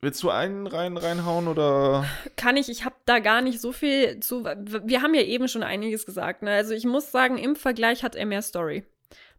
[0.00, 2.04] willst du einen rein, reinhauen oder?
[2.36, 4.44] Kann ich, ich habe da gar nicht so viel zu.
[4.44, 6.42] Wir haben ja eben schon einiges gesagt.
[6.42, 6.50] Ne?
[6.52, 8.84] Also ich muss sagen, im Vergleich hat er mehr Story.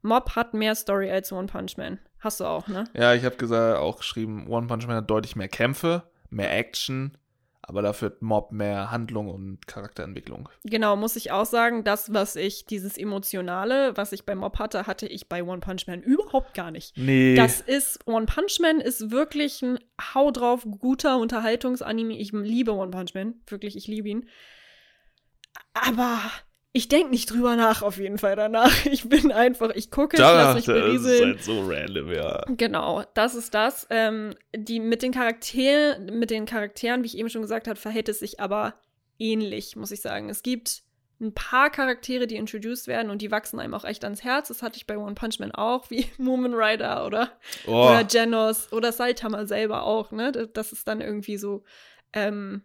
[0.02, 2.00] Mob hat mehr Story als One Punch Man.
[2.24, 2.86] Hast du auch, ne?
[2.94, 7.18] Ja, ich habe gesagt, auch geschrieben, One Punch Man hat deutlich mehr Kämpfe, mehr Action,
[7.62, 10.48] aber dafür hat Mob mehr Handlung und Charakterentwicklung.
[10.64, 14.88] Genau, muss ich auch sagen, das, was ich, dieses Emotionale, was ich bei Mob hatte,
[14.88, 16.98] hatte ich bei One Punch Man überhaupt gar nicht.
[16.98, 17.36] Nee.
[17.36, 19.80] Das ist, One Punch Man ist wirklich ein
[20.14, 22.18] Hau drauf, guter Unterhaltungsanime.
[22.18, 24.30] Ich liebe One Punch Man, wirklich, ich liebe ihn.
[25.74, 26.20] Aber
[26.76, 28.72] ich denke nicht drüber nach, auf jeden Fall danach.
[28.86, 31.26] Ich bin einfach, ich gucke, ich lasse mich berieseln.
[31.36, 32.44] halt so random, ja.
[32.50, 33.86] Genau, das ist das.
[33.90, 38.10] Ähm, die mit den Charakteren, mit den Charakteren, wie ich eben schon gesagt habe, verhält
[38.10, 38.74] es sich aber
[39.20, 40.30] ähnlich, muss ich sagen.
[40.30, 40.82] Es gibt
[41.22, 44.48] ein paar Charaktere, die introduced werden und die wachsen einem auch echt ans Herz.
[44.50, 47.32] Das hatte ich bei One Punch Man auch, wie Moomin Rider oder,
[47.68, 50.32] Oh, oder Genos oder Saitama selber auch, ne?
[50.32, 51.64] Das- Das ist dann irgendwie so,
[52.14, 52.64] ähm,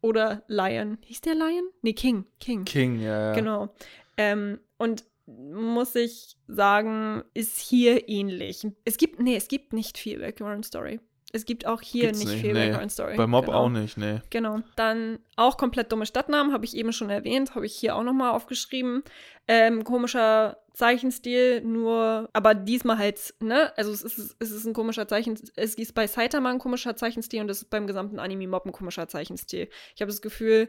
[0.00, 0.98] oder Lion.
[1.02, 1.68] Hieß der Lion?
[1.82, 2.24] Nee, King.
[2.40, 2.64] King.
[2.64, 3.32] King, ja, ja.
[3.34, 3.74] Genau.
[4.16, 8.66] Ähm, und muss ich sagen, ist hier ähnlich.
[8.84, 11.00] Es gibt, nee, es gibt nicht viel Background Story.
[11.32, 12.68] Es gibt auch hier Gibt's nicht, nicht, viel nee.
[12.68, 13.16] Background Story.
[13.16, 13.58] Bei Mob genau.
[13.58, 14.20] auch nicht, nee.
[14.30, 14.60] Genau.
[14.76, 18.30] Dann auch komplett dumme Stadtnamen, habe ich eben schon erwähnt, habe ich hier auch nochmal
[18.30, 19.02] aufgeschrieben.
[19.48, 23.72] Ähm, komischer Zeichenstil, nur, aber diesmal halt, ne?
[23.76, 27.40] Also es ist, es ist ein komischer Zeichen, es ist bei Saitama ein komischer Zeichenstil
[27.40, 29.68] und es ist beim gesamten Anime-Mob ein komischer Zeichenstil.
[29.94, 30.68] Ich habe das Gefühl,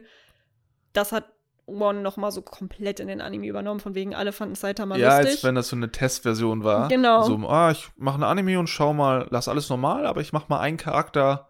[0.92, 1.30] das hat
[1.68, 5.34] One nochmal so komplett in den Anime übernommen, von wegen alle fanden Saitama Ja, lustig.
[5.36, 6.88] als wenn das so eine Testversion war.
[6.88, 7.22] Genau.
[7.22, 10.46] So, ah, ich mache ein Anime und schau mal, lass alles normal, aber ich mache
[10.48, 11.48] mal einen Charakter.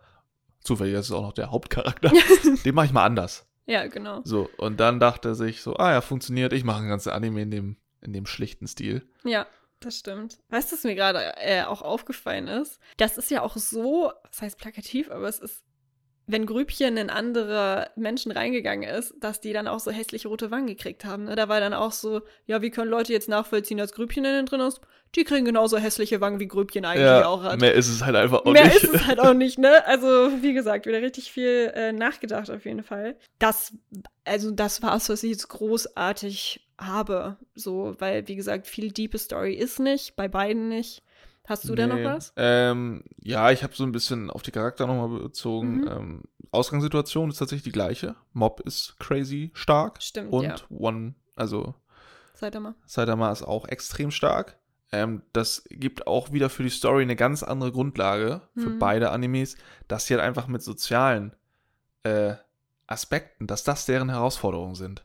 [0.61, 2.11] Zufällig ist es auch noch der Hauptcharakter.
[2.64, 3.46] Den mache ich mal anders.
[3.66, 4.20] ja, genau.
[4.24, 7.42] So, und dann dachte er sich so, ah ja, funktioniert, ich mache ein ganzes Anime
[7.42, 9.09] in dem, in dem schlichten Stil.
[9.24, 9.46] Ja,
[9.81, 10.38] das stimmt.
[10.48, 12.81] Weißt du, was mir gerade äh, auch aufgefallen ist?
[12.96, 15.62] Das ist ja auch so, das heißt plakativ, aber es ist,
[16.29, 20.67] wenn Grübchen in andere Menschen reingegangen ist, dass die dann auch so hässliche rote Wangen
[20.67, 21.25] gekriegt haben.
[21.25, 21.35] Ne?
[21.37, 24.47] Da war dann auch so, ja, wie können Leute jetzt nachvollziehen, dass Grübchen in den
[24.47, 24.81] drin ist?
[25.14, 27.59] Die kriegen genauso hässliche Wangen, wie Grübchen eigentlich auch hat.
[27.61, 28.85] mehr ist es halt einfach auch Mehr nicht.
[28.85, 29.87] ist es halt auch nicht, ne?
[29.87, 30.07] Also,
[30.43, 33.17] wie gesagt, wieder richtig viel äh, nachgedacht auf jeden Fall.
[33.38, 33.73] Das,
[34.27, 37.38] also, das war's, was ich jetzt großartig habe.
[37.55, 41.03] So, weil, wie gesagt, viel diepe Story ist nicht, bei beiden nicht.
[41.49, 42.05] Hast du da noch Nee.
[42.05, 42.33] was?
[42.37, 45.81] Ähm, ja, ich habe so ein bisschen auf die Charakter nochmal bezogen.
[45.81, 45.89] Mhm.
[45.89, 48.17] Ähm, Ausgangssituation ist tatsächlich die gleiche.
[48.33, 50.03] Mob ist crazy stark.
[50.03, 50.57] Stimmt, Und ja.
[50.71, 51.75] One, also
[52.61, 52.75] mal.
[52.87, 54.59] Saitama ist auch extrem stark.
[54.93, 58.79] Ähm, das gibt auch wieder für die Story eine ganz andere Grundlage für Mhm.
[58.79, 59.57] beide Animes,
[59.89, 61.35] dass sie halt einfach mit sozialen
[62.05, 62.35] äh,
[62.87, 65.05] Aspekten, dass das deren Herausforderungen sind.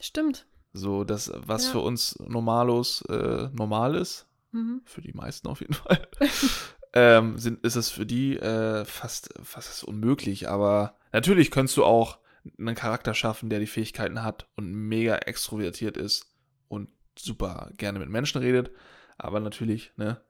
[0.00, 0.46] Stimmt.
[0.72, 1.72] So, das, was Ja.
[1.72, 4.82] für uns Normalos äh, normal ist, Mhm.
[4.84, 6.08] für die meisten auf jeden Fall,
[6.94, 10.48] ähm, sind, ist es für die äh, fast, fast unmöglich.
[10.48, 12.18] Aber natürlich könntest du auch
[12.58, 16.34] einen Charakter schaffen, der die Fähigkeiten hat und mega extrovertiert ist
[16.68, 18.70] und super gerne mit Menschen redet.
[19.20, 20.20] Aber natürlich, ne?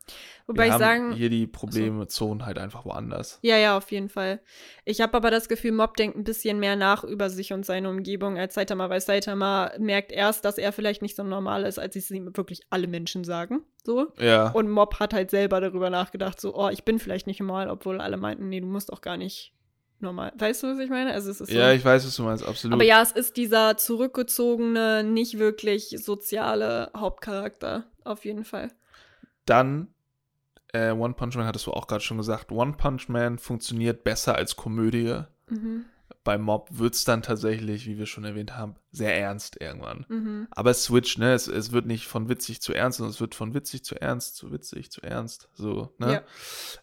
[0.46, 1.12] Wobei wir ich haben sagen.
[1.12, 3.38] hier die Probleme, Zonen halt einfach woanders.
[3.42, 4.40] Ja, ja, auf jeden Fall.
[4.86, 7.90] Ich habe aber das Gefühl, Mob denkt ein bisschen mehr nach über sich und seine
[7.90, 11.96] Umgebung als Saitama, weil Saitama merkt erst, dass er vielleicht nicht so normal ist, als
[11.96, 13.62] es ihm wirklich alle Menschen sagen.
[13.84, 14.10] So.
[14.18, 14.52] Ja.
[14.52, 18.00] Und Mob hat halt selber darüber nachgedacht, so, oh, ich bin vielleicht nicht normal, obwohl
[18.00, 19.52] alle meinten, nee, du musst auch gar nicht
[20.00, 20.32] normal.
[20.36, 21.12] Weißt du, was ich meine?
[21.12, 21.58] Also es ist so.
[21.58, 22.74] ja, ich weiß, was du meinst, absolut.
[22.74, 28.70] aber ja, es ist dieser zurückgezogene, nicht wirklich soziale Hauptcharakter, auf jeden Fall.
[29.48, 29.88] Dann,
[30.72, 34.34] äh, One Punch Man hattest du auch gerade schon gesagt, One Punch Man funktioniert besser
[34.34, 35.22] als Komödie.
[35.48, 35.86] Mhm.
[36.24, 40.04] Bei Mob wird es dann tatsächlich, wie wir schon erwähnt haben, sehr ernst irgendwann.
[40.08, 40.48] Mhm.
[40.50, 41.32] Aber es switcht, ne?
[41.32, 44.36] Es, es wird nicht von witzig zu ernst, sondern es wird von witzig zu ernst,
[44.36, 45.48] zu witzig zu ernst.
[45.54, 46.12] So, ne?
[46.12, 46.22] Ja.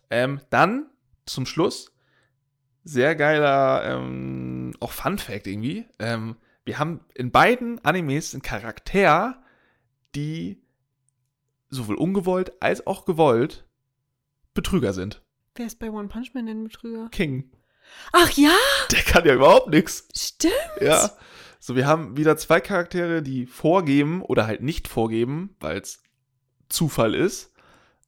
[0.10, 0.90] Ähm, dann
[1.26, 1.92] zum Schluss,
[2.84, 5.86] sehr geiler, ähm, auch Fun Fact irgendwie.
[6.00, 9.44] Ähm, wir haben in beiden Animes einen Charakter,
[10.16, 10.65] die
[11.70, 13.66] sowohl ungewollt als auch gewollt
[14.54, 15.22] Betrüger sind.
[15.56, 17.10] Wer ist bei One Punch Man denn Betrüger?
[17.12, 17.52] King.
[18.12, 18.56] Ach ja,
[18.92, 20.08] Der kann ja überhaupt nichts.
[20.16, 20.54] stimmt.
[20.82, 21.12] Ja.
[21.60, 26.02] So, wir haben wieder zwei Charaktere, die vorgeben oder halt nicht vorgeben, weil es
[26.70, 27.52] Zufall ist,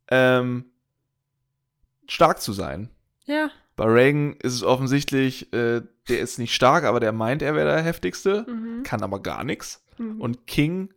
[0.10, 0.66] ähm,
[2.08, 2.90] stark zu sein.
[3.26, 3.50] Ja.
[3.76, 7.68] Bei Reagan ist es offensichtlich, äh, der ist nicht stark, aber der meint, er wäre
[7.76, 8.84] der heftigste, Mhm.
[8.84, 9.84] kann aber gar nichts.
[9.98, 10.20] Mhm.
[10.22, 10.94] Und King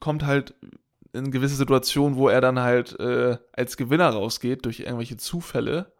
[0.00, 0.54] kommt halt
[1.18, 5.92] in gewisse Situationen, wo er dann halt äh, als Gewinner rausgeht durch irgendwelche Zufälle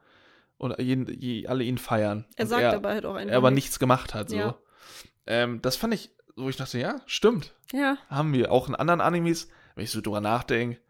[0.56, 2.26] und jeden, je, alle ihn feiern.
[2.36, 3.66] er und sagt er, aber halt auch einfach er aber nichts.
[3.66, 4.30] nichts gemacht hat.
[4.30, 4.36] So.
[4.36, 4.58] Ja.
[5.26, 7.54] ähm, das fand ich, wo ich dachte, ja, stimmt.
[7.72, 7.98] Ja.
[8.08, 10.80] Haben wir auch in anderen Animes, wenn ich so drüber nachdenke,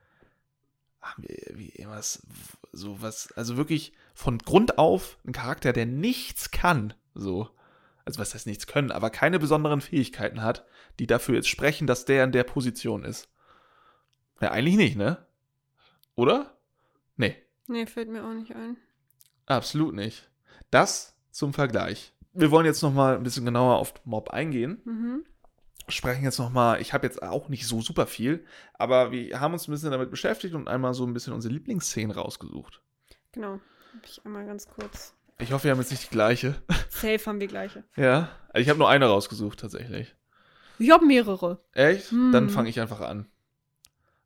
[1.01, 2.27] haben wir wie irgendwas,
[2.73, 7.49] so was, also wirklich von Grund auf ein Charakter, der nichts kann, so.
[8.05, 10.65] Also was heißt nichts können, aber keine besonderen Fähigkeiten hat,
[10.99, 13.29] die dafür jetzt sprechen, dass der in der Position ist.
[14.41, 15.27] Ja, eigentlich nicht, ne?
[16.15, 16.57] Oder?
[17.17, 18.77] Nee, Nee, fällt mir auch nicht ein.
[19.47, 20.31] absolut nicht.
[20.71, 22.13] Das zum Vergleich.
[22.33, 24.81] Wir wollen jetzt noch mal ein bisschen genauer auf Mob eingehen.
[24.85, 25.25] Mhm.
[25.89, 29.67] sprechen jetzt nochmal, ich habe jetzt auch nicht so super viel, aber wir haben uns
[29.67, 32.83] ein bisschen damit beschäftigt und einmal so ein bisschen unsere Lieblingsszenen rausgesucht.
[33.33, 33.55] Genau.
[33.95, 35.15] Hab ich einmal ganz kurz.
[35.39, 36.57] Ich hoffe, wir haben jetzt nicht die gleiche.
[36.91, 37.85] Safe haben wir gleiche.
[37.97, 40.15] Ja, ich habe nur eine rausgesucht tatsächlich.
[40.79, 41.63] Ich habe mehrere.
[41.73, 42.11] Echt?
[42.11, 42.33] Hm.
[42.33, 43.27] Dann fange ich einfach an.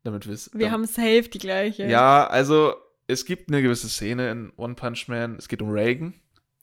[0.04, 0.50] Damit wir es.
[0.52, 1.86] Wir haben safe die gleiche.
[1.86, 2.74] Ja, also
[3.06, 5.36] es gibt eine gewisse Szene in One Punch Man.
[5.36, 6.14] Es geht um Reagan.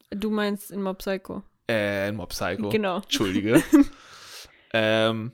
[0.10, 1.44] Du meinst in Mob Psycho.
[1.70, 2.70] Äh, in Mob Psycho.
[2.70, 2.98] Genau.
[3.02, 3.64] Entschuldige.
[4.74, 5.32] ähm,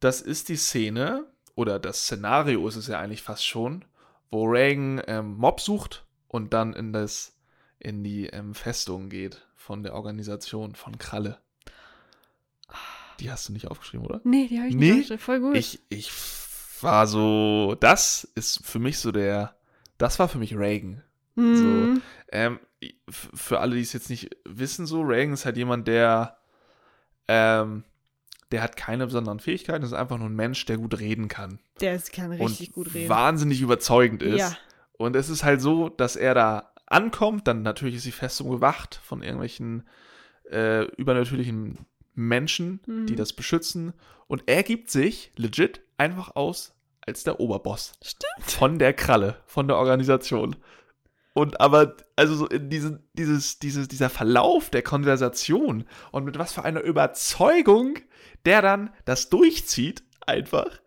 [0.00, 3.84] das ist die Szene, oder das Szenario ist es ja eigentlich fast schon,
[4.30, 7.36] wo Reagan ähm, Mob sucht und dann in das
[7.78, 11.38] in die ähm, Festung geht von der Organisation von Kralle.
[13.20, 14.20] Die hast du nicht aufgeschrieben, oder?
[14.24, 14.92] Nee, die habe ich Nee?
[14.92, 15.18] nicht aufgeschrieben.
[15.18, 15.56] Voll gut.
[15.56, 16.10] Ich, ich
[16.82, 19.54] war so, das ist für mich so der,
[19.98, 21.02] das war für mich Reagan.
[21.34, 22.02] Mhm.
[22.30, 22.60] Ähm,
[23.06, 26.36] f- für alle, die es jetzt nicht wissen, so, Reagan ist halt jemand, der,
[27.28, 27.84] ähm,
[28.50, 31.58] der hat keine besonderen Fähigkeiten, ist einfach nur ein Mensch, der gut reden kann.
[31.80, 33.08] Der ist, kann richtig und gut reden.
[33.08, 34.38] wahnsinnig überzeugend ist.
[34.38, 34.56] Ja.
[34.92, 39.00] Und es ist halt so, dass er da ankommt, dann natürlich ist die Festung bewacht
[39.02, 39.88] von irgendwelchen
[40.50, 41.78] äh, übernatürlichen
[42.14, 43.06] Menschen, Mhm.
[43.06, 43.94] die das beschützen.
[44.26, 47.92] Und er gibt sich legit einfach aus als der Oberboss.
[48.02, 48.50] Stimmt.
[48.50, 50.56] Von der Kralle, von der Organisation.
[51.34, 56.52] Und aber, also so in diesen, dieses, dieses, dieser Verlauf der Konversation und mit was
[56.52, 57.98] für einer Überzeugung
[58.44, 60.80] der dann das durchzieht, einfach,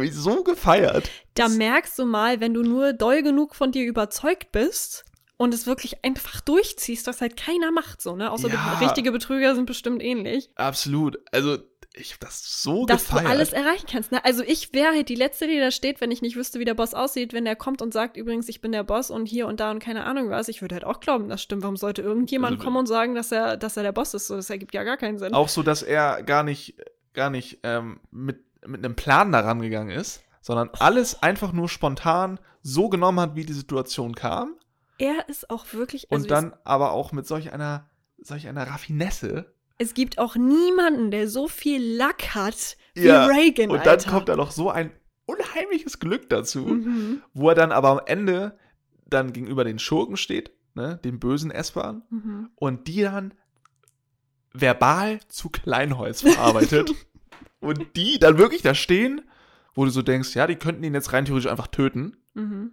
[0.00, 1.08] ich so gefeiert.
[1.34, 5.04] Da merkst du mal, wenn du nur doll genug von dir überzeugt bist
[5.36, 8.30] und es wirklich einfach durchziehst, was halt keiner macht, so, ne?
[8.30, 8.78] Außer Ja.
[8.80, 10.50] richtige Betrüger sind bestimmt ähnlich.
[10.56, 11.18] Absolut.
[11.32, 11.58] Also,
[11.98, 13.24] ich hab das so Dass gefeiert.
[13.24, 14.22] du alles erreichen kannst, ne?
[14.24, 16.74] Also ich wäre halt die Letzte, die da steht, wenn ich nicht wüsste, wie der
[16.74, 19.60] Boss aussieht, wenn der kommt und sagt, übrigens, ich bin der Boss und hier und
[19.60, 20.48] da und keine Ahnung was.
[20.48, 21.62] Ich würde halt auch glauben, das stimmt.
[21.62, 24.26] Warum sollte irgendjemand Also, kommen und sagen, dass er, dass er der Boss ist?
[24.26, 25.32] So, das ergibt ja gar keinen Sinn.
[25.34, 26.76] Auch so, dass er gar nicht,
[27.14, 32.38] gar nicht ähm, mit, mit einem Plan daran gegangen ist, sondern alles einfach nur spontan
[32.62, 34.54] so genommen hat, wie die Situation kam.
[34.98, 36.10] Er ist auch wirklich.
[36.10, 39.52] Also und dann aber auch mit solch einer, solch einer Raffinesse.
[39.78, 43.70] Es, gibt auch niemanden, der so viel Lack hat wie Ja, Reagan.
[43.70, 44.10] Und dann Alter.
[44.10, 44.90] kommt da noch so ein
[45.26, 47.22] unheimliches Glück dazu, Mhm.
[47.34, 48.58] wo er dann aber am Ende
[49.08, 52.50] dann gegenüber den Schurken steht, ne, den bösen S-Bahn, Mhm.
[52.54, 53.34] und die dann
[54.52, 56.90] verbal zu Kleinholz verarbeitet.
[57.60, 59.22] und die dann wirklich da stehen,
[59.74, 62.72] wo du so denkst, ja, die könnten ihn jetzt rein theoretisch einfach töten, Mhm.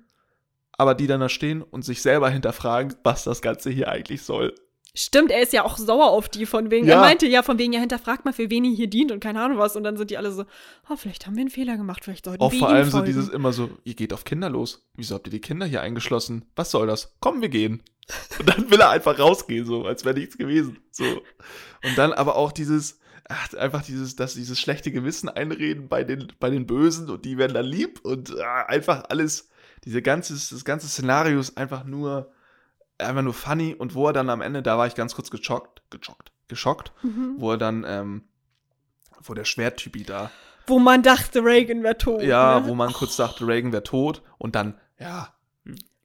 [0.73, 4.53] aber die dann da stehen und sich selber hinterfragen, was das Ganze hier eigentlich soll.
[4.95, 6.85] Stimmt, er ist ja auch sauer auf die von wegen.
[6.85, 6.95] Ja.
[6.95, 9.41] Er meinte ja von wegen, ja, hinterfragt mal, für wen ihr hier dient und keine
[9.41, 9.75] Ahnung was.
[9.75, 10.45] Und dann sind die alle so,
[10.87, 13.01] oh, vielleicht haben wir einen Fehler gemacht, vielleicht sollten Auch wir vor ihm allem so
[13.01, 14.85] dieses immer so, ihr geht auf Kinder los.
[14.95, 16.45] Wieso habt ihr die Kinder hier eingeschlossen?
[16.55, 17.15] Was soll das?
[17.21, 17.81] Komm, wir gehen.
[18.39, 20.77] Und dann will er einfach rausgehen, so, als wäre nichts gewesen.
[20.91, 21.05] So.
[21.05, 26.31] Und dann aber auch dieses, ach, einfach dieses, dass dieses schlechte Gewissen einreden bei den,
[26.39, 29.49] bei den Bösen und die werden dann lieb und ah, einfach alles,
[29.85, 32.31] diese ganze, das ganze Szenario ist einfach nur,
[33.03, 35.81] einfach nur funny und wo er dann am Ende, da war ich ganz kurz geschockt,
[35.89, 37.35] geschockt, geschockt, Mhm.
[37.37, 38.23] wo er dann, ähm,
[39.23, 40.29] wo der Schwerttypi da
[40.67, 42.21] Wo man dachte, Reagan wäre tot.
[42.23, 42.67] ja, ne?
[42.67, 45.33] wo man kurz dachte, Reagan wäre tot und dann, ja,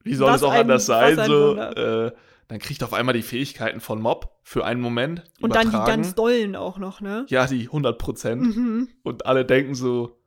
[0.02, 1.16] wie soll Was es auch ein- anders sein?
[1.26, 2.12] So, äh,
[2.48, 5.22] dann kriegt auf einmal die Fähigkeiten von Mob für einen Moment.
[5.40, 6.02] Und dann die übertragen.
[6.02, 7.26] ganz dollen auch noch, ne?
[7.28, 8.56] Ja, die 100 Prozent.
[8.56, 8.88] Mhm.
[9.02, 10.18] Und alle denken so,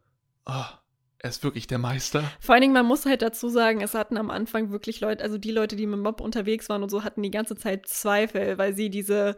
[0.46, 0.66] oh,
[1.24, 2.24] er ist wirklich der Meister.
[2.40, 5.38] Vor allen Dingen, man muss halt dazu sagen, es hatten am Anfang wirklich Leute, also
[5.38, 8.74] die Leute, die mit Mob unterwegs waren und so, hatten die ganze Zeit Zweifel, weil
[8.74, 9.38] sie diese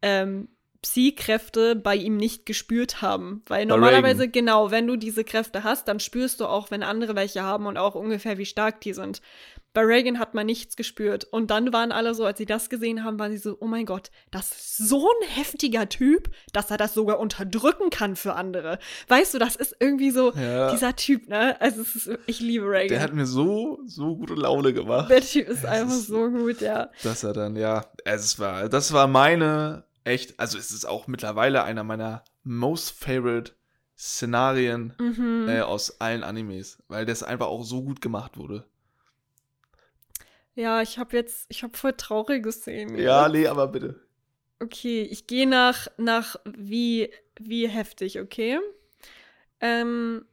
[0.00, 0.48] ähm,
[0.80, 3.42] Psi-Kräfte bei ihm nicht gespürt haben.
[3.46, 7.42] Weil normalerweise, genau, wenn du diese Kräfte hast, dann spürst du auch, wenn andere welche
[7.42, 9.20] haben und auch ungefähr, wie stark die sind.
[9.72, 11.24] Bei Reagan hat man nichts gespürt.
[11.24, 13.86] Und dann waren alle so, als sie das gesehen haben, waren sie so, oh mein
[13.86, 18.78] Gott, das ist so ein heftiger Typ, dass er das sogar unterdrücken kann für andere.
[19.08, 20.72] Weißt du, das ist irgendwie so Ja.
[20.72, 21.60] dieser Typ, ne?
[21.60, 22.88] Also es ist, ich liebe Reagan.
[22.88, 26.28] Der hat mir so, so gute Laune gemacht, Der Typ ist Das einfach ist- so
[26.30, 26.90] gut, ja.
[27.04, 31.62] dass er dann, ja, es war, das war meine, echt, also es ist auch mittlerweile
[31.62, 33.52] einer meiner most favorite
[33.96, 35.46] Szenarien Mhm.
[35.48, 38.64] äh, aus allen Animes, weil das einfach auch so gut gemacht wurde.
[40.54, 42.98] Ja, ich habe jetzt, ich habe voll traurige Szenen.
[42.98, 44.00] Ja, nee, aber bitte.
[44.62, 48.58] Okay, ich gehe nach, nach wie, wie heftig, okay?
[49.60, 50.26] Ähm,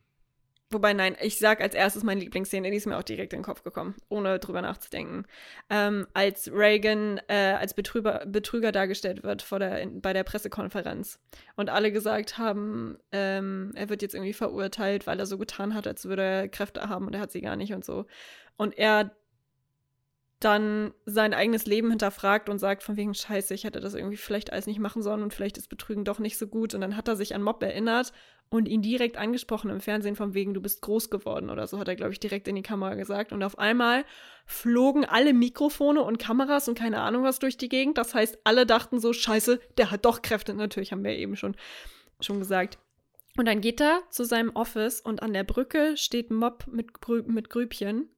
[0.70, 3.46] wobei, nein, ich sag als erstes meine Lieblingsszene, die ist mir auch direkt in den
[3.46, 5.26] Kopf gekommen, ohne drüber nachzudenken.
[5.70, 11.20] Ähm, als Reagan äh, als Betrüger, Betrüger dargestellt wird vor der, in, bei der Pressekonferenz
[11.56, 15.88] und alle gesagt haben, ähm, er wird jetzt irgendwie verurteilt, weil er so getan hat,
[15.88, 18.06] als würde er Kräfte haben und er hat sie gar nicht und so.
[18.58, 19.16] Und er
[20.40, 24.52] dann sein eigenes Leben hinterfragt und sagt von wegen Scheiße, ich hätte das irgendwie vielleicht
[24.52, 26.76] alles nicht machen sollen und vielleicht ist Betrügen doch nicht so gut.
[26.76, 28.14] Und dann hat er sich an Mob erinnert
[28.50, 31.88] und ihn direkt angesprochen im Fernsehen von wegen, du bist groß geworden oder so, hat
[31.88, 33.32] er, glaube ich, direkt in die Kamera gesagt.
[33.34, 34.06] Und auf einmal
[34.46, 37.98] flogen alle Mikrofone und Kameras und keine Ahnung was durch die Gegend.
[37.98, 40.54] Das heißt, alle dachten so, Scheiße, der hat doch Kräfte.
[40.54, 41.56] Natürlich haben wir eben schon,
[42.22, 42.78] schon gesagt.
[43.38, 47.24] Und dann geht er zu seinem Office und an der Brücke steht Mob mit, Grü
[47.24, 48.10] mit Grübchen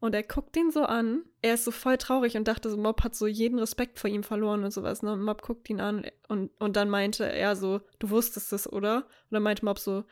[0.00, 1.24] und er guckt ihn so an.
[1.42, 4.22] Er ist so voll traurig und dachte so, Mob hat so jeden Respekt vor ihm
[4.22, 5.02] verloren und sowas.
[5.02, 5.12] Ne?
[5.12, 8.96] Und Mob guckt ihn an und, und dann meinte er so, du wusstest es, oder?
[8.98, 10.04] Und dann meinte Mob so,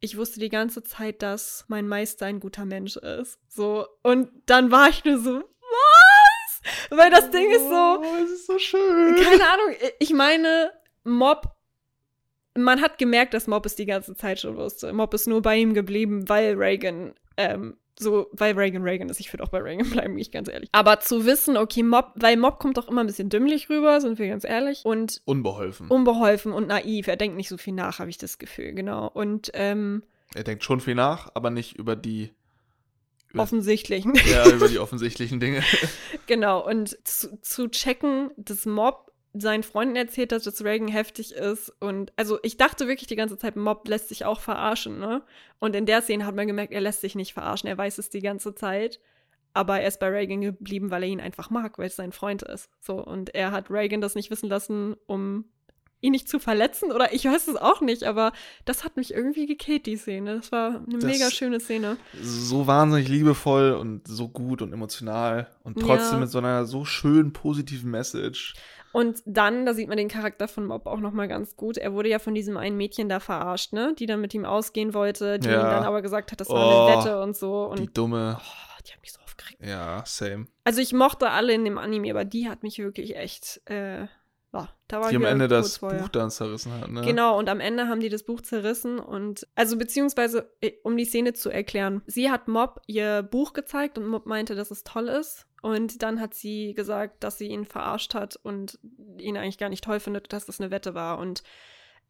[0.00, 3.38] ich wusste die ganze Zeit, dass mein Meister ein guter Mensch ist.
[3.48, 3.86] So.
[4.02, 6.98] Und dann war ich nur so, was?
[6.98, 8.00] Weil das Ding ist so.
[8.00, 9.16] Oh, es ist so schön.
[9.16, 9.74] Keine Ahnung.
[9.98, 10.72] Ich meine,
[11.04, 11.54] Mob
[12.56, 14.92] man hat gemerkt, dass Mob es die ganze Zeit schon wusste.
[14.92, 19.20] Mob ist nur bei ihm geblieben, weil Reagan ähm, so, weil Reagan Reagan ist.
[19.20, 20.68] Ich würde auch bei Reagan bleiben, ich ganz ehrlich.
[20.72, 24.18] Aber zu wissen, okay, Mob, weil Mob kommt doch immer ein bisschen dümmlich rüber, sind
[24.18, 24.84] wir ganz ehrlich.
[24.84, 25.88] Und unbeholfen.
[25.88, 27.06] Unbeholfen und naiv.
[27.06, 29.08] Er denkt nicht so viel nach, habe ich das Gefühl, genau.
[29.08, 30.02] Und ähm,
[30.34, 32.30] er denkt schon viel nach, aber nicht über die
[33.32, 34.14] über, offensichtlichen.
[34.30, 35.62] Ja, über die offensichtlichen Dinge.
[36.26, 36.66] genau.
[36.66, 41.72] Und zu, zu checken, dass Mob seinen Freunden erzählt hat, dass Reagan heftig ist.
[41.80, 45.22] Und also ich dachte wirklich die ganze Zeit, Mob lässt sich auch verarschen, ne?
[45.58, 48.10] Und in der Szene hat man gemerkt, er lässt sich nicht verarschen, er weiß es
[48.10, 49.00] die ganze Zeit.
[49.52, 52.42] Aber er ist bei Reagan geblieben, weil er ihn einfach mag, weil es sein Freund
[52.42, 52.70] ist.
[52.80, 55.44] So, und er hat Reagan das nicht wissen lassen, um
[56.00, 58.32] ihn nicht zu verletzen oder ich weiß es auch nicht, aber
[58.64, 60.36] das hat mich irgendwie gekillt, die Szene.
[60.36, 61.98] Das war eine das mega schöne Szene.
[62.22, 66.20] So wahnsinnig liebevoll und so gut und emotional und trotzdem ja.
[66.20, 68.54] mit so einer so schönen positiven Message.
[68.92, 71.78] Und dann, da sieht man den Charakter von Mob auch nochmal ganz gut.
[71.78, 73.94] Er wurde ja von diesem einen Mädchen da verarscht, ne?
[73.98, 75.60] Die dann mit ihm ausgehen wollte, die ja.
[75.60, 77.66] ihm dann aber gesagt hat, das war oh, eine Wette und so.
[77.66, 78.38] Und, die dumme.
[78.40, 79.60] Oh, die hat mich so aufgeregt.
[79.64, 80.46] Ja, same.
[80.64, 83.60] Also ich mochte alle in dem Anime, aber die hat mich wirklich echt.
[83.66, 84.06] Äh,
[84.52, 86.00] ja, da war die am Ende das vorher.
[86.00, 87.02] Buch dann zerrissen hat, ne?
[87.02, 91.04] Genau, und am Ende haben die das Buch zerrissen und, also beziehungsweise, äh, um die
[91.04, 95.06] Szene zu erklären, sie hat Mob ihr Buch gezeigt und Mob meinte, dass es toll
[95.08, 95.46] ist.
[95.62, 98.78] Und dann hat sie gesagt, dass sie ihn verarscht hat und
[99.18, 101.18] ihn eigentlich gar nicht toll findet, dass das eine Wette war.
[101.18, 101.42] Und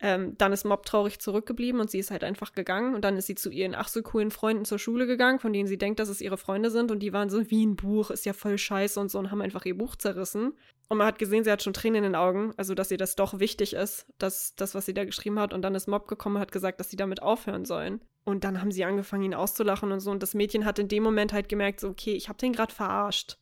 [0.03, 2.95] ähm, dann ist Mob traurig zurückgeblieben und sie ist halt einfach gegangen.
[2.95, 5.69] Und dann ist sie zu ihren ach so coolen Freunden zur Schule gegangen, von denen
[5.69, 6.91] sie denkt, dass es ihre Freunde sind.
[6.91, 9.43] Und die waren so wie ein Buch, ist ja voll scheiße und so und haben
[9.43, 10.55] einfach ihr Buch zerrissen.
[10.89, 13.15] Und man hat gesehen, sie hat schon Tränen in den Augen, also dass ihr das
[13.15, 15.53] doch wichtig ist, dass das, was sie da geschrieben hat.
[15.53, 18.01] Und dann ist Mob gekommen und hat gesagt, dass sie damit aufhören sollen.
[18.25, 20.11] Und dann haben sie angefangen, ihn auszulachen und so.
[20.11, 22.75] Und das Mädchen hat in dem Moment halt gemerkt, so, okay, ich habe den gerade
[22.75, 23.39] verarscht.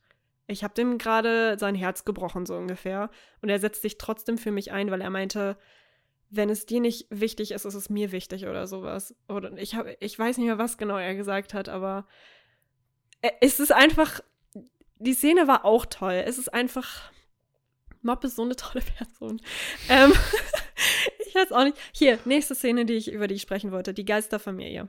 [0.49, 3.09] Ich habe dem gerade sein Herz gebrochen, so ungefähr.
[3.41, 5.57] Und er setzt sich trotzdem für mich ein, weil er meinte,
[6.31, 9.15] wenn es dir nicht wichtig ist, ist es mir wichtig oder sowas.
[9.27, 12.07] Oder ich habe, ich weiß nicht mehr, was genau er gesagt hat, aber
[13.41, 14.21] es ist einfach,
[14.97, 16.23] die Szene war auch toll.
[16.25, 17.11] Es ist einfach,
[18.01, 19.41] Mob ist so eine tolle Person.
[19.87, 20.13] ähm,
[21.27, 21.77] ich weiß auch nicht.
[21.91, 24.87] Hier, nächste Szene, die ich, über die ich sprechen wollte, die Geisterfamilie.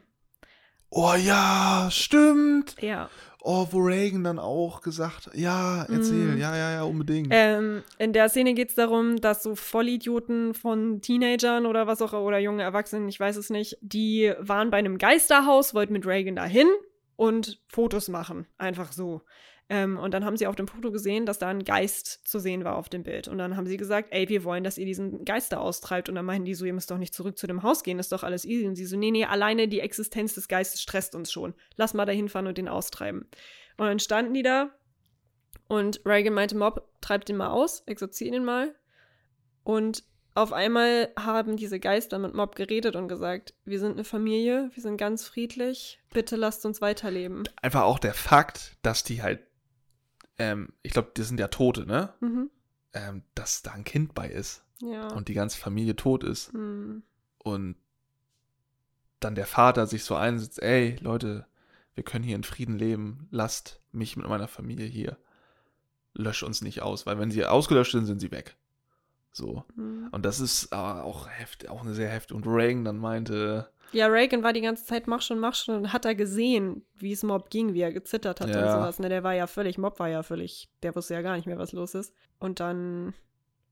[0.91, 2.77] Oh ja, stimmt.
[2.81, 3.11] Ja.
[3.43, 6.39] Oh, wo Reagan dann auch gesagt, ja, erzähl, mm.
[6.39, 7.29] ja, ja, ja, unbedingt.
[7.31, 12.13] Ähm, in der Szene geht es darum, dass so Vollidioten von Teenagern oder was auch,
[12.13, 16.37] oder junge Erwachsenen, ich weiß es nicht, die waren bei einem Geisterhaus, wollten mit Reagan
[16.37, 16.69] dahin
[17.17, 18.47] und Fotos machen.
[18.59, 19.23] Einfach so.
[19.73, 22.65] Ähm, und dann haben sie auf dem Foto gesehen, dass da ein Geist zu sehen
[22.65, 23.29] war auf dem Bild.
[23.29, 26.09] Und dann haben sie gesagt, ey, wir wollen, dass ihr diesen Geister austreibt.
[26.09, 28.11] Und dann meinen die so, ihr müsst doch nicht zurück zu dem Haus gehen, ist
[28.11, 28.67] doch alles easy.
[28.67, 31.55] Und sie so, nee, nee, alleine die Existenz des Geistes stresst uns schon.
[31.77, 33.29] Lass mal da hinfahren und den austreiben.
[33.79, 34.71] Und dann standen die da
[35.69, 38.75] und Reagan meinte, Mob, treibt den mal aus, exorziert ihn mal.
[39.63, 40.03] Und
[40.35, 44.83] auf einmal haben diese Geister mit Mob geredet und gesagt, wir sind eine Familie, wir
[44.83, 47.45] sind ganz friedlich, bitte lasst uns weiterleben.
[47.63, 49.41] Einfach auch der Fakt, dass die halt
[50.41, 52.15] ähm, ich glaube, die sind ja Tote, ne?
[52.21, 52.51] Mhm.
[52.95, 54.65] Ähm, dass da ein Kind bei ist.
[54.81, 55.09] Ja.
[55.09, 56.55] Und die ganze Familie tot ist.
[56.55, 57.03] Mhm.
[57.39, 57.77] Und
[59.21, 61.47] dann der Vater sich so einsetzt, ey, Leute,
[61.95, 65.19] wir können hier in Frieden leben, lasst mich mit meiner Familie hier.
[66.15, 68.57] Lösch uns nicht aus, weil wenn sie ausgelöscht sind, sind sie weg.
[69.33, 69.65] So.
[69.77, 70.09] Mhm.
[70.11, 72.37] Und das ist auch, heft, auch eine sehr heftige.
[72.37, 75.93] Und Reagan dann meinte, ja, Reagan war die ganze Zeit, mach schon, mach schon, und
[75.93, 78.61] hat er gesehen, wie es Mob ging, wie er gezittert hat ja.
[78.63, 78.99] und sowas.
[79.01, 79.09] Ne?
[79.09, 81.73] Der war ja völlig, Mob war ja völlig, der wusste ja gar nicht mehr, was
[81.73, 82.15] los ist.
[82.39, 83.15] Und dann,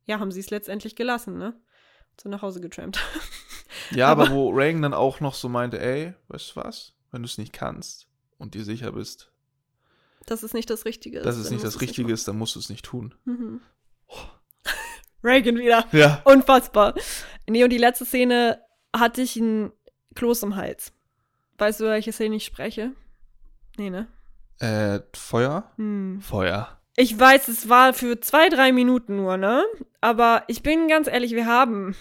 [0.06, 1.54] ja, haben sie es letztendlich gelassen, ne?
[2.20, 2.98] So nach Hause getrampt.
[3.90, 6.94] Ja, aber, Aber- wo Reagan dann auch noch so meinte, ey, weißt du was?
[7.10, 9.30] Wenn du es nicht kannst und dir sicher bist,
[10.26, 11.26] Dass es nicht das Richtige ist.
[11.26, 13.14] dass es nicht das Richtige ist, dann musst du es nicht tun.
[13.24, 13.60] Mhm.
[15.22, 15.84] Reagan wieder.
[15.92, 16.22] Ja.
[16.24, 16.94] Unfassbar.
[17.48, 18.60] Nee, und die letzte Szene
[18.94, 19.72] hatte ich ein
[20.14, 20.92] Kloß im Hals.
[21.58, 22.92] Weißt du, welche Szene ich spreche?
[23.76, 24.08] Nee, ne?
[24.60, 25.70] Äh, Feuer?
[25.76, 26.20] Hm.
[26.20, 26.78] Feuer.
[26.96, 29.64] Ich weiß, es war für zwei, drei Minuten nur, ne?
[30.00, 31.94] Aber ich bin ganz ehrlich, wir haben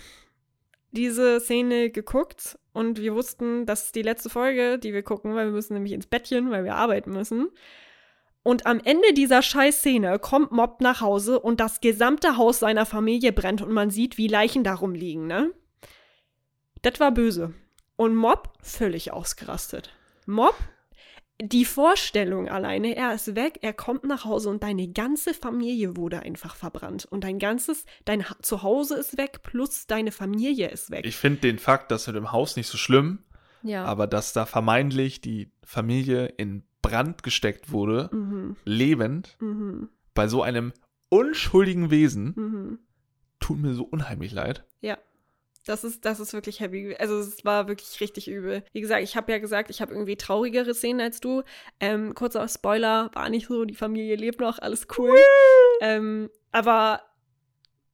[0.92, 5.48] diese Szene geguckt und wir wussten, das ist die letzte Folge, die wir gucken, weil
[5.48, 7.50] wir müssen nämlich ins Bettchen, weil wir arbeiten müssen.
[8.48, 13.34] Und am Ende dieser Scheißszene kommt Mob nach Hause und das gesamte Haus seiner Familie
[13.34, 15.52] brennt und man sieht, wie Leichen darum liegen, ne?
[16.82, 17.54] Das war böse.
[17.98, 19.94] Und Mob völlig ausgerastet.
[20.28, 20.56] Mob
[21.42, 26.22] die Vorstellung alleine, er ist weg, er kommt nach Hause und deine ganze Familie wurde
[26.22, 27.04] einfach verbrannt.
[27.04, 31.06] Und dein ganzes, dein ha Zuhause ist weg, plus deine Familie ist weg.
[31.06, 33.26] Ich finde den Fakt, dass mit dem Haus nicht so schlimm,
[33.62, 33.84] ja.
[33.84, 38.56] aber dass da vermeintlich die Familie in Brand gesteckt wurde, mhm.
[38.66, 39.90] lebend, Mhm.
[40.14, 40.74] bei so einem
[41.10, 42.80] unschuldigen Wesen, Mhm.
[43.40, 44.66] tut mir so unheimlich leid.
[44.82, 44.98] Ja.
[45.66, 46.96] Das ist, das ist wirklich heavy.
[46.98, 48.64] Also es war wirklich richtig übel.
[48.72, 51.44] Wie gesagt, ich habe ja gesagt, ich habe irgendwie traurigere Szenen als du.
[51.82, 55.14] Ähm, kurzer Spoiler, war nicht so, die Familie lebt noch, alles cool.
[55.82, 57.02] ähm, aber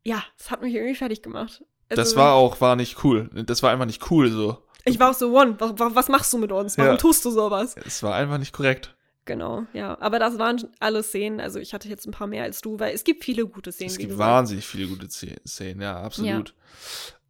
[0.03, 1.63] ja, es hat mich irgendwie fertig gemacht.
[1.89, 3.29] Also, das war auch, war nicht cool.
[3.47, 4.63] Das war einfach nicht cool so.
[4.85, 6.77] Ich war auch so, One, was, was machst du mit uns?
[6.77, 6.97] Warum Ja.
[6.97, 7.75] tust du sowas?
[7.85, 8.95] Es war einfach nicht korrekt.
[9.25, 9.97] Genau, ja.
[10.01, 11.39] Aber das waren alle Szenen.
[11.39, 13.89] Also ich hatte jetzt ein paar mehr als du, weil es gibt viele gute Szenen.
[13.91, 16.53] Es gibt wahnsinnig viele gute Sze- Szenen, ja, absolut.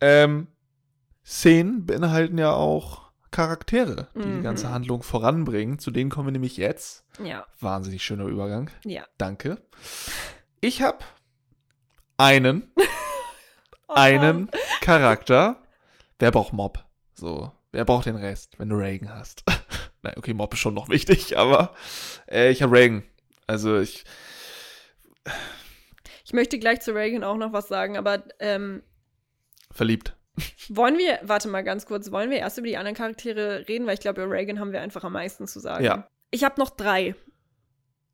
[0.01, 0.47] Ähm,
[1.23, 4.43] Szenen beinhalten ja auch Charaktere, die die Mhm.
[4.43, 5.77] ganze Handlung voranbringen.
[5.79, 7.03] Zu denen kommen wir nämlich jetzt.
[7.23, 8.71] Ja, Wahnsinnig schöner Übergang.
[8.85, 9.03] ja.
[9.19, 9.61] Danke.
[10.61, 10.99] Ich habe
[12.17, 12.71] einen,
[13.87, 14.49] Oh, einen
[14.81, 15.57] Charakter.
[16.19, 16.83] Wer braucht Mob?
[17.23, 19.45] So, wer braucht den Rest, wenn du Reagan hast?
[20.01, 21.73] Nein, okay, Mob ist schon noch wichtig, aber
[22.29, 23.03] äh, ich habe Reagan.
[23.47, 24.03] Also ich,
[26.25, 28.83] Ich möchte gleich zu Reagan auch noch was sagen, aber ähm,
[29.71, 30.17] verliebt.
[30.67, 33.93] wollen wir, warte mal ganz kurz, wollen wir erst über die anderen Charaktere reden, weil
[33.93, 35.85] ich glaube, über Reagan haben wir einfach am meisten zu sagen.
[35.85, 36.09] Ja.
[36.29, 37.15] Ich habe noch drei.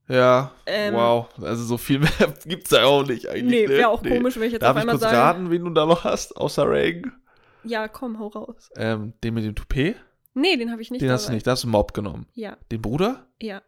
[0.08, 1.30] Ja, Ähm, wow.
[1.42, 2.12] Also so viel mehr
[2.46, 3.62] gibt's da auch nicht eigentlich.
[3.62, 3.70] Nee, ne?
[3.70, 5.18] wäre auch komisch, wenn ich jetzt Darf auf ich einmal kurz sage.
[5.18, 7.20] raten, wen du da noch hast, außer Reagan?
[7.64, 8.70] Ja, komm, hau raus.
[8.78, 9.96] Ähm, den mit dem Toupet?
[10.34, 11.16] Nee, den habe ich nicht den dabei.
[11.16, 12.28] hast du nicht, da hast du Mob genommen.
[12.34, 13.28] Ja, Den Bruder?
[13.42, 13.62] ja.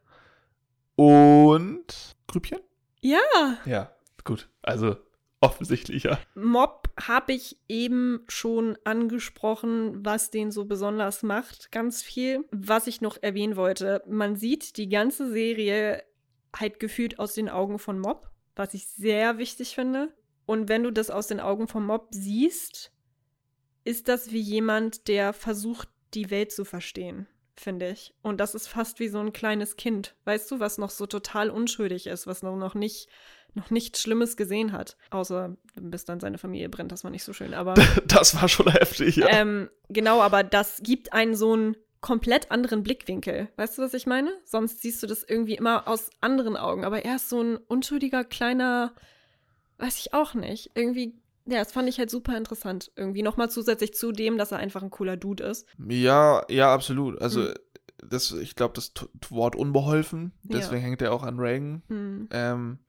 [0.96, 2.60] Und Grübchen?
[3.02, 3.92] Ja, Ja,
[4.24, 4.50] gut.
[4.62, 4.98] Also
[5.40, 6.20] offensichtlich, ja.
[6.36, 12.46] Mob habe ich eben schon angesprochen, was den so besonders macht, ganz viel.
[12.52, 16.04] Was ich noch erwähnen wollte, man sieht die ganze Serie
[16.56, 20.14] halt gefühlt aus den Augen von Mob, was ich sehr wichtig finde.
[20.46, 22.92] Und wenn du das aus den Augen von Mob siehst,
[23.84, 28.14] ist das wie jemand, der versucht, die Welt zu verstehen, finde ich.
[28.22, 31.50] Und das ist fast wie so ein kleines Kind, weißt du, was noch so total
[31.50, 33.08] unschuldig ist, was noch nicht
[33.54, 34.96] noch nichts Schlimmes gesehen hat.
[35.10, 37.54] Außer bis dann seine Familie brennt, das war nicht so schön.
[37.54, 37.74] Aber
[38.08, 39.28] Das war schon heftig, ja.
[39.30, 43.50] ähm, genau, aber das gibt einen so einen komplett anderen Blickwinkel.
[43.58, 44.32] Weißt du, was ich meine?
[44.44, 46.84] Sonst siehst du das irgendwie immer aus anderen Augen.
[46.84, 48.94] Aber er ist so ein unschuldiger, kleiner,
[49.78, 50.72] weiß ich auch nicht.
[50.74, 52.92] Irgendwie, ja, das fand ich halt super interessant.
[52.96, 55.66] Irgendwie nochmal zusätzlich zu dem, dass er einfach ein cooler Dude ist.
[55.88, 57.22] Ja, ja, absolut.
[57.22, 57.54] Also, Hm.
[58.04, 60.58] das, ich glaube, das T Wort unbeholfen, Ja.
[60.58, 61.84] deswegen hängt er auch an Reagan.
[61.88, 62.28] Hm.
[62.32, 62.80] Ähm,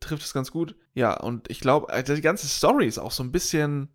[0.00, 0.76] trifft es ganz gut.
[0.94, 3.88] Ja, und ich glaube, also die ganze Story ist auch so ein bisschen,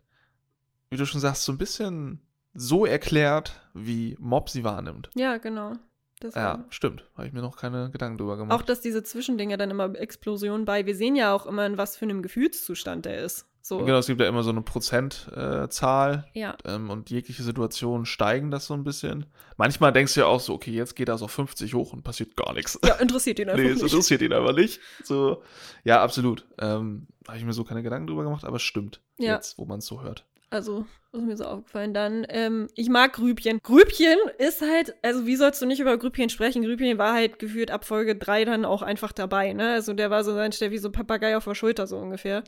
[0.90, 2.22] wie du schon sagst, so ein bisschen
[2.54, 5.10] so erklärt, wie Mob sie wahrnimmt.
[5.16, 5.74] Ja, genau.
[6.22, 7.06] Das Ja, war- stimmt.
[7.16, 8.70] Habe ich mir noch keine Gedanken drüber Auch, gemacht.
[8.70, 10.86] dass diese Zwischendinge dann immer Explosionen bei.
[10.86, 13.46] Wir sehen ja auch immer, in was für einem Gefühlszustand er ist.
[13.68, 13.80] So.
[13.80, 16.56] Genau, es gibt ja immer so eine Prozentzahl äh, Ja.
[16.66, 19.26] ähm, und jegliche Situation steigen das so ein bisschen.
[19.58, 22.36] Manchmal denkst du ja auch so, okay, jetzt geht das auf 50 hoch und passiert
[22.36, 22.80] gar nichts.
[22.86, 23.82] Ja, interessiert ihn einfach Nee, nicht.
[23.82, 24.80] interessiert ihn einfach nicht.
[25.04, 25.42] So,
[25.84, 26.46] ja, absolut.
[26.60, 29.02] Ähm, Habe ich mir so keine Gedanken drüber gemacht, aber es stimmt.
[29.18, 29.34] Ja.
[29.34, 30.26] Jetzt, wo man es so hört.
[30.52, 31.96] Also, ist mir so aufgefallen.
[31.96, 33.60] Dann, ähm, ich mag Grübchen.
[33.64, 36.62] Grübchen ist halt, also wie sollst du nicht über Grübchen sprechen?
[36.64, 39.72] Grübchen war halt gefühlt ab Folge 3 dann auch einfach dabei, ne?
[39.74, 42.44] Also der war so ein der wie so ein Papagei auf der Schulter, so ungefähr.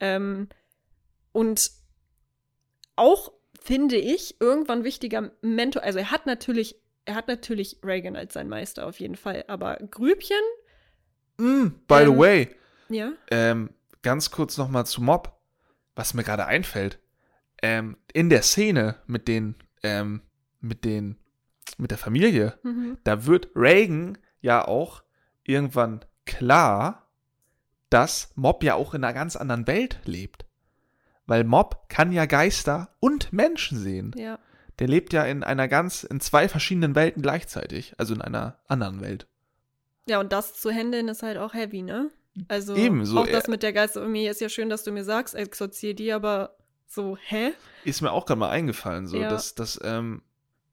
[0.00, 0.48] Ähm,
[1.32, 1.70] und
[2.96, 8.34] auch, finde ich, irgendwann wichtiger Mentor, also er hat natürlich, er hat natürlich Reagan als
[8.34, 10.42] sein Meister auf jeden Fall, aber Grübchen,
[11.38, 12.56] Mm, by the Ähm, way,
[12.88, 13.70] ja, ähm,
[14.02, 15.40] ganz kurz nochmal zu Mob,
[15.94, 16.98] was mir gerade einfällt.
[17.62, 20.22] Ähm, in der Szene mit den, ähm,
[20.60, 21.16] mit den,
[21.78, 22.98] mit der Familie, mhm.
[23.04, 25.02] da wird Reagan ja auch
[25.44, 27.08] irgendwann klar,
[27.90, 30.44] dass Mob ja auch in einer ganz anderen Welt lebt.
[31.32, 34.12] Weil Mob kann ja Geister und Menschen sehen.
[34.18, 34.38] Ja.
[34.78, 37.94] Der lebt ja in einer ganz, in zwei verschiedenen Welten gleichzeitig.
[37.96, 39.26] Also in einer anderen Welt.
[40.06, 42.10] Ja, und das zu handeln ist halt auch heavy, ne?
[42.48, 45.34] Also Ebenso, auch das äh, mit der Geisterarmee ist ja schön, dass du mir sagst,
[45.34, 46.54] exorzier die, aber
[46.86, 47.52] so, hä?
[47.86, 49.30] Ist mir auch gerade mal eingefallen, so, Ja.
[49.30, 50.20] dass, dass, ähm,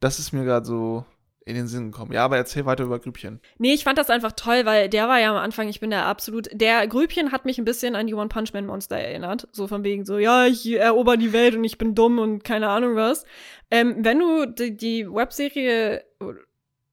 [0.01, 1.05] das ist mir gerade so
[1.46, 2.12] in den Sinn gekommen.
[2.12, 3.40] Ja, aber erzähl weiter über Grübchen.
[3.58, 6.06] Nee, ich fand das einfach toll, weil der war ja am Anfang, ich bin da
[6.06, 6.50] absolut.
[6.54, 9.48] Der Grübchen hat mich ein bisschen an die One Punch Man Monster erinnert.
[9.52, 12.70] So von wegen so, ja, ich erober die Welt und ich bin dumm und keine
[12.70, 13.26] Ahnung was.
[13.72, 16.04] Ähm, wenn du die, die Webserie,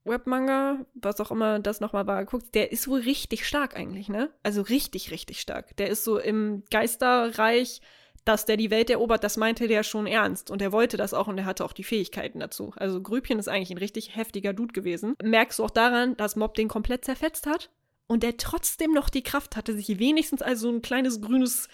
[0.04, 4.30] Webmanga, was auch immer das nochmal war, guckst, der ist wohl richtig stark eigentlich, ne?
[4.42, 5.76] Also richtig, richtig stark.
[5.76, 7.80] Der ist so im Geisterreich,
[8.26, 10.50] dass der die Welt erobert, das meinte der schon ernst.
[10.50, 12.72] Und er wollte das auch und er hatte auch die Fähigkeiten dazu.
[12.76, 15.14] Also Grübchen ist eigentlich ein richtig heftiger Dude gewesen.
[15.22, 17.70] Merkst du auch daran, dass Mob den komplett zerfetzt hat
[18.08, 21.68] und der trotzdem noch die Kraft hatte, sich wenigstens als so ein kleines grünes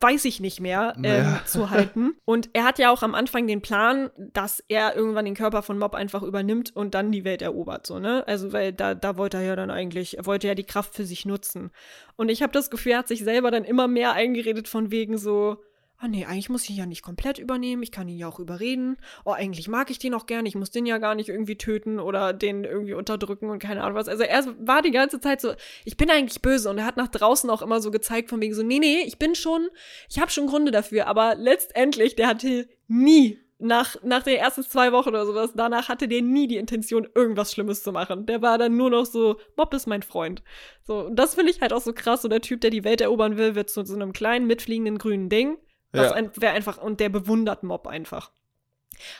[0.00, 1.42] weiß ich nicht mehr, ähm, Ja.
[1.46, 2.16] zu halten.
[2.24, 5.78] Und er hat ja auch am Anfang den Plan, dass er irgendwann den Körper von
[5.78, 8.26] Mob einfach übernimmt und dann die Welt erobert, so, ne?
[8.26, 11.04] Also, weil da, da wollte er ja dann eigentlich, er wollte ja die Kraft für
[11.04, 11.70] sich nutzen.
[12.16, 15.18] Und ich habe das Gefühl, er hat sich selber dann immer mehr eingeredet von wegen
[15.18, 15.62] so,
[16.02, 18.40] ah nee, eigentlich muss ich ihn ja nicht komplett übernehmen, ich kann ihn ja auch
[18.40, 18.96] überreden.
[19.24, 22.00] Oh, eigentlich mag ich den auch gern, ich muss den ja gar nicht irgendwie töten
[22.00, 24.08] oder den irgendwie unterdrücken und keine Ahnung was.
[24.08, 25.52] Also er war die ganze Zeit so,
[25.84, 28.52] ich bin eigentlich böse und er hat nach draußen auch immer so gezeigt von wegen
[28.52, 29.68] so, nee, nee, ich bin schon,
[30.10, 34.90] ich habe schon Gründe dafür, aber letztendlich, der hatte nie nach, nach den ersten zwei
[34.90, 38.26] Wochen oder sowas, danach hatte der nie die Intention, irgendwas Schlimmes zu machen.
[38.26, 40.42] Der war dann nur noch so, Mob ist mein Freund.
[40.82, 42.22] So, und das finde ich halt auch so krass.
[42.22, 45.28] So der Typ, der die Welt erobern will, wird zu so einem kleinen, mitfliegenden grünen
[45.28, 45.58] Ding.
[45.92, 46.12] Das Ja.
[46.16, 48.30] ein, wäre einfach, und der bewundert Mob einfach.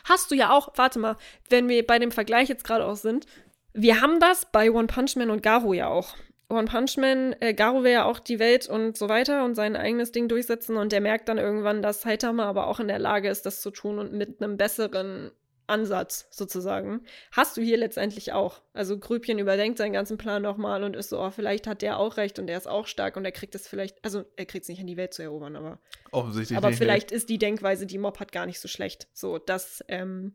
[0.04, 1.16] Hast du ja auch, warte mal,
[1.48, 3.26] wenn wir bei dem Vergleich jetzt gerade auch sind,
[3.74, 6.14] wir haben das bei One Punch Man und Garo ja auch.
[6.48, 9.74] One Punch Man, äh, Garo will ja auch die Welt und so weiter und sein
[9.74, 13.30] eigenes Ding durchsetzen und der merkt dann irgendwann, dass Saitama aber auch in der Lage
[13.30, 15.30] ist, das zu tun und mit einem besseren
[15.66, 17.02] Ansatz sozusagen.
[17.30, 18.62] Hast du hier letztendlich auch.
[18.72, 22.16] Also Grübchen überdenkt seinen ganzen Plan nochmal und ist so, oh, vielleicht hat der auch
[22.16, 24.68] recht und der ist auch stark und er kriegt es vielleicht, also er kriegt es
[24.68, 25.78] nicht in die Welt zu erobern, aber
[26.10, 26.78] Offensichtlich aber nicht.
[26.78, 29.08] vielleicht ist die Denkweise, die Mob hat, gar nicht so schlecht.
[29.12, 30.34] So, das ähm,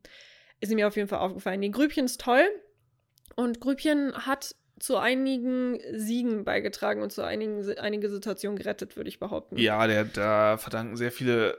[0.59, 1.61] ist mir auf jeden Fall aufgefallen.
[1.61, 2.45] Die Grübchen ist toll
[3.35, 9.19] und Grübchen hat zu einigen Siegen beigetragen und zu einigen einige Situationen gerettet, würde ich
[9.19, 9.55] behaupten.
[9.55, 9.63] Nee.
[9.63, 11.57] Ja, der, da verdanken sehr viele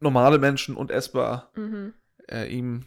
[0.00, 1.94] normale Menschen und essbar Mhm.
[2.30, 2.84] Äh, ihm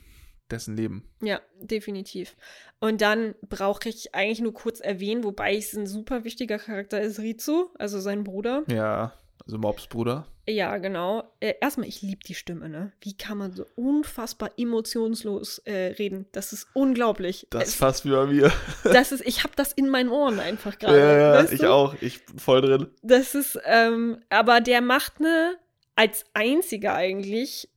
[0.49, 1.03] dessen Leben.
[1.21, 2.35] Ja, definitiv.
[2.79, 7.19] Und dann brauche ich eigentlich nur kurz erwähnen, wobei es ein super wichtiger Charakter ist,
[7.19, 8.63] Rizu, also sein Bruder.
[8.67, 9.13] Ja,
[9.45, 10.27] also Mobs Bruder.
[10.49, 11.23] Ja, genau.
[11.39, 12.91] Äh, erstmal, ich liebe die Stimme, ne?
[12.99, 16.25] Wie kann man so unfassbar emotionslos äh, reden?
[16.33, 17.47] Das ist unglaublich.
[17.51, 18.51] Das ist Es- fast wie bei mir.
[18.83, 20.97] das ist, ich habe das in meinen Ohren einfach gerade.
[20.99, 21.71] ja, ja, weißt ich du?
[21.71, 21.95] auch.
[22.01, 22.87] Ich bin voll drin.
[23.03, 25.55] Das ist, ähm, aber der macht eine,
[25.95, 27.69] als einziger eigentlich,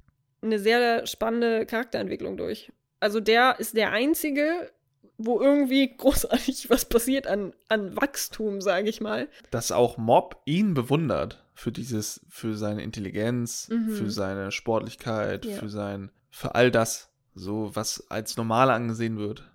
[0.44, 2.72] eine sehr spannende Charakterentwicklung durch.
[3.00, 4.70] Also der ist der einzige,
[5.18, 9.28] wo irgendwie großartig was passiert an, an Wachstum, sage ich mal.
[9.50, 13.90] Dass auch Mob ihn bewundert für dieses, für seine Intelligenz, Mhm.
[13.90, 15.56] für seine Sportlichkeit, Ja.
[15.56, 19.50] für sein, für all das, so was als normal angesehen wird.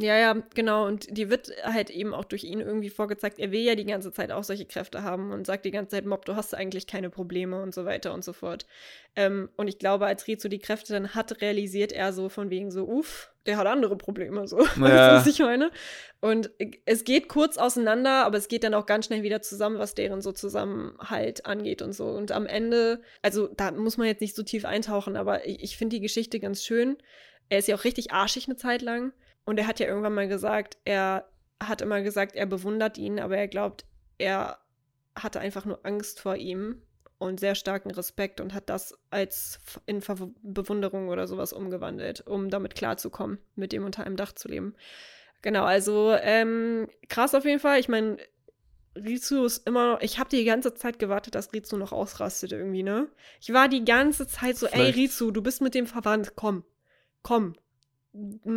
[0.00, 0.86] Ja, ja, genau.
[0.86, 3.38] Und die wird halt eben auch durch ihn irgendwie vorgezeigt.
[3.38, 6.06] Er will ja die ganze Zeit auch solche Kräfte haben und sagt die ganze Zeit,
[6.06, 8.66] Mob, du hast eigentlich keine Probleme und so weiter und so fort.
[9.14, 12.70] Ähm, und ich glaube, als Rizu die Kräfte dann hat, realisiert er so von wegen
[12.70, 14.58] so, uff, der hat andere Probleme, so.
[14.76, 15.14] Weißt du, Ja.
[15.16, 15.70] was ich meine?
[16.20, 16.50] Und
[16.86, 20.22] es geht kurz auseinander, aber es geht dann auch ganz schnell wieder zusammen, was deren
[20.22, 22.06] so Zusammenhalt angeht und so.
[22.06, 25.76] Und am Ende, also da muss man jetzt nicht so tief eintauchen, aber ich, ich
[25.76, 26.96] finde die Geschichte ganz schön.
[27.48, 29.12] Er ist ja auch richtig arschig eine Zeit lang.
[29.44, 31.26] Und er hat ja irgendwann mal gesagt, er
[31.62, 33.84] hat immer gesagt, er bewundert ihn, aber er glaubt,
[34.18, 34.58] er
[35.14, 36.82] hatte einfach nur Angst vor ihm
[37.18, 42.48] und sehr starken Respekt und hat das als in Ver Bewunderung oder sowas umgewandelt, um
[42.48, 44.74] damit klarzukommen, mit dem unter einem Dach zu leben.
[45.42, 47.78] Genau, also ähm, krass auf jeden Fall.
[47.80, 48.18] Ich meine,
[48.96, 52.82] Rizu ist immer noch, ich habe die ganze Zeit gewartet, dass Rizu noch ausrastet irgendwie,
[52.82, 53.08] ne?
[53.40, 56.64] Ich war die ganze Zeit so, ey Vielleicht- Rizu, du bist mit dem verwandt, komm,
[57.22, 57.54] komm.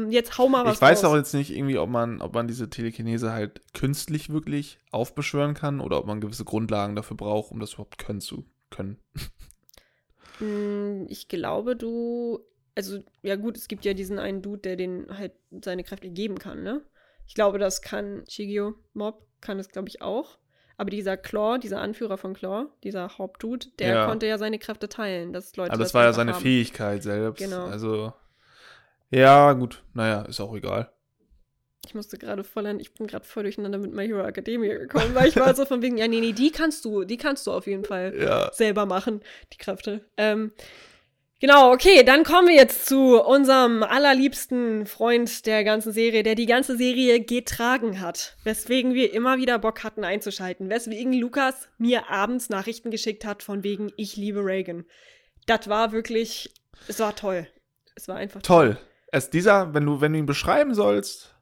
[0.10, 1.12] Jetzt hau mal was ich weiß raus.
[1.12, 5.80] auch jetzt nicht irgendwie, ob man, ob man diese Telekinese halt künstlich wirklich aufbeschwören kann
[5.80, 8.98] oder ob man gewisse Grundlagen dafür braucht, um das überhaupt können zu können.
[11.08, 12.40] Ich glaube, du.
[12.76, 15.34] Also, ja, gut, es gibt ja diesen einen Dude, der den halt
[15.64, 16.82] seine Kräfte geben kann, ne?
[17.28, 20.40] Ich glaube, das kann Shigio Mob, kann es, glaube ich, auch.
[20.76, 24.06] Aber dieser Claw, dieser Anführer von Claw, dieser Hauptdude, der Ja.
[24.08, 25.72] konnte ja seine Kräfte teilen, dass Leute.
[25.72, 26.42] Aber das war ja seine haben.
[26.42, 27.38] Fähigkeit selbst.
[27.38, 27.68] Genau.
[27.68, 28.12] Also,
[29.14, 30.92] ja, gut, naja, ist auch egal.
[31.86, 35.14] Ich musste gerade voll an, ich bin gerade voll durcheinander mit My Hero Academia gekommen,
[35.14, 37.52] weil ich war so von wegen, ja, nee, nee, die kannst du, die kannst du
[37.52, 38.52] auf jeden Fall Ja.
[38.54, 40.06] selber machen, die Kräfte.
[40.16, 40.54] Ähm,
[41.42, 46.46] genau, okay, dann kommen wir jetzt zu unserem allerliebsten Freund der ganzen Serie, der die
[46.46, 48.38] ganze Serie getragen hat.
[48.46, 50.70] Weswegen wir immer wieder Bock hatten einzuschalten.
[50.70, 54.86] Weswegen Lukas mir abends Nachrichten geschickt hat von wegen, ich liebe Reagan.
[55.48, 56.54] Das war wirklich,
[56.88, 57.46] es war toll.
[57.96, 58.78] Es war einfach Toll.
[59.16, 61.36] Es dieser, wenn du, wenn du ihn beschreiben sollst,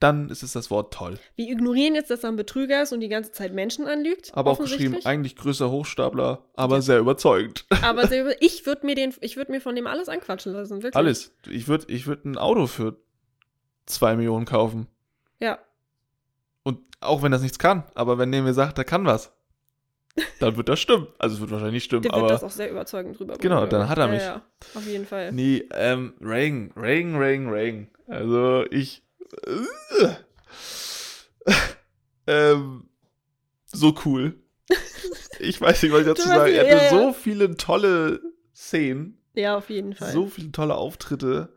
[0.00, 1.18] dann ist es das Wort toll.
[1.34, 4.30] Wir ignorieren jetzt, dass er ein Betrüger ist und die ganze Zeit Menschen anlügt.
[4.34, 6.82] Aber auch geschrieben, eigentlich größer Hochstapler, aber Ja.
[6.82, 7.64] sehr überzeugend.
[7.82, 10.94] Aber sehr, ich würde mir den, ich würde mir von dem alles anquatschen lassen, wirklich.
[10.94, 11.34] Alles.
[11.48, 12.98] Ich würde ich würd ein Auto für
[13.86, 14.88] zwei Millionen kaufen.
[15.40, 15.58] Ja.
[16.64, 19.32] Und auch wenn das nichts kann, aber wenn der mir sagt, der kann was,
[20.40, 21.06] dann wird das stimmen.
[21.18, 23.88] Also es wird wahrscheinlich stimmen, Der wird aber das auch sehr überzeugend drüber Genau, dann
[23.88, 24.22] hat er ja, mich.
[24.22, 24.42] Ja,
[24.74, 25.32] auf jeden Fall.
[25.32, 27.88] nee, ähm, Reagan, Reagan, Reagan, Reagan.
[28.06, 29.02] Also ich
[29.46, 30.14] äh,
[32.26, 32.88] ähm,
[33.66, 34.34] so cool.
[35.40, 36.52] Ich weiß nicht, was ich dazu sagen.
[36.52, 37.06] Er nicht, hatte ja, ja.
[37.06, 38.20] so viele tolle
[38.54, 40.10] Szenen, Ja, auf jeden Fall.
[40.12, 41.54] so viele tolle Auftritte,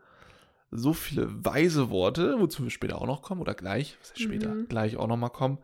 [0.70, 4.48] so viele weise Worte, wozu wir später auch noch kommen, oder gleich, was heißt später,
[4.54, 4.68] Mhm.
[4.68, 5.58] gleich auch noch mal kommen.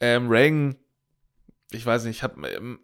[0.00, 0.76] Ähm, Reagan,
[1.70, 2.80] ich weiß nicht, ich habe ähm,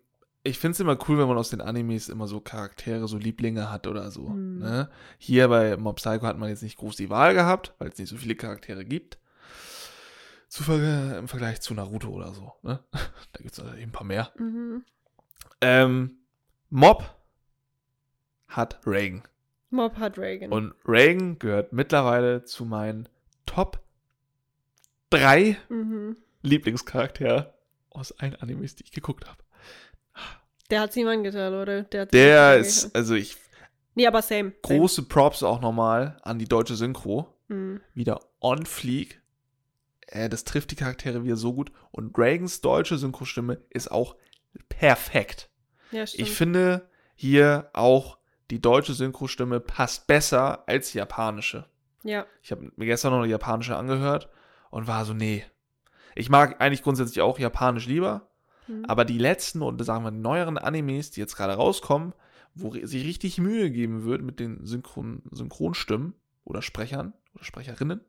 [0.46, 3.70] ich finde es immer cool, wenn man aus den Animes immer so Charaktere, so Lieblinge
[3.70, 4.28] hat oder so.
[4.28, 4.58] Mhm.
[4.58, 4.90] Ne?
[5.18, 8.08] Hier bei Mob Psycho hat man jetzt nicht groß die Wahl gehabt, weil es nicht
[8.08, 9.18] so viele Charaktere gibt.
[10.48, 12.52] Zu Im Vergleich zu Naruto oder so.
[12.62, 12.80] Ne?
[13.32, 14.32] Da gibt es eben ein paar mehr.
[14.38, 14.84] Mhm.
[15.60, 16.18] Ähm,
[16.70, 17.04] Mob
[18.48, 19.22] hat Reagan.
[19.70, 20.52] Mob hat Reagan.
[20.52, 23.08] Und Reagan gehört mittlerweile zu meinen
[23.46, 23.80] Top
[25.10, 26.16] 3 mhm.
[26.42, 27.55] Lieblingscharakter
[27.96, 29.38] aus allen Animes, die ich geguckt habe.
[30.70, 31.82] Der hat ihm angetan, oder?
[31.82, 33.36] Der, hat Der ist, also ich,
[33.94, 34.52] Nee, aber same.
[34.62, 34.78] same.
[34.78, 37.32] große Props auch nochmal an die deutsche Synchro.
[37.48, 37.80] Mhm.
[37.94, 39.20] Wieder on fleek.
[40.08, 41.70] Äh, das trifft die Charaktere wieder so gut.
[41.92, 44.16] Und Reagans deutsche Synchrostimme ist auch
[44.68, 45.48] perfekt.
[45.92, 46.28] Ja, stimmt.
[46.28, 48.18] Ich finde hier auch
[48.50, 51.66] die deutsche Synchrostimme passt besser als die japanische.
[52.02, 52.26] ja.
[52.42, 54.28] Ich habe mir gestern noch eine japanische angehört
[54.70, 55.44] und war so, nee.
[56.16, 58.28] Ich mag eigentlich grundsätzlich auch japanisch lieber,
[58.68, 58.84] Mhm.
[58.86, 62.14] aber die letzten und sagen wir neueren Animes, die jetzt gerade rauskommen,
[62.54, 66.14] wo sich richtig Mühe geben wird mit den Synchron Synchronstimmen
[66.44, 68.00] oder Sprechern oder Sprecherinnen,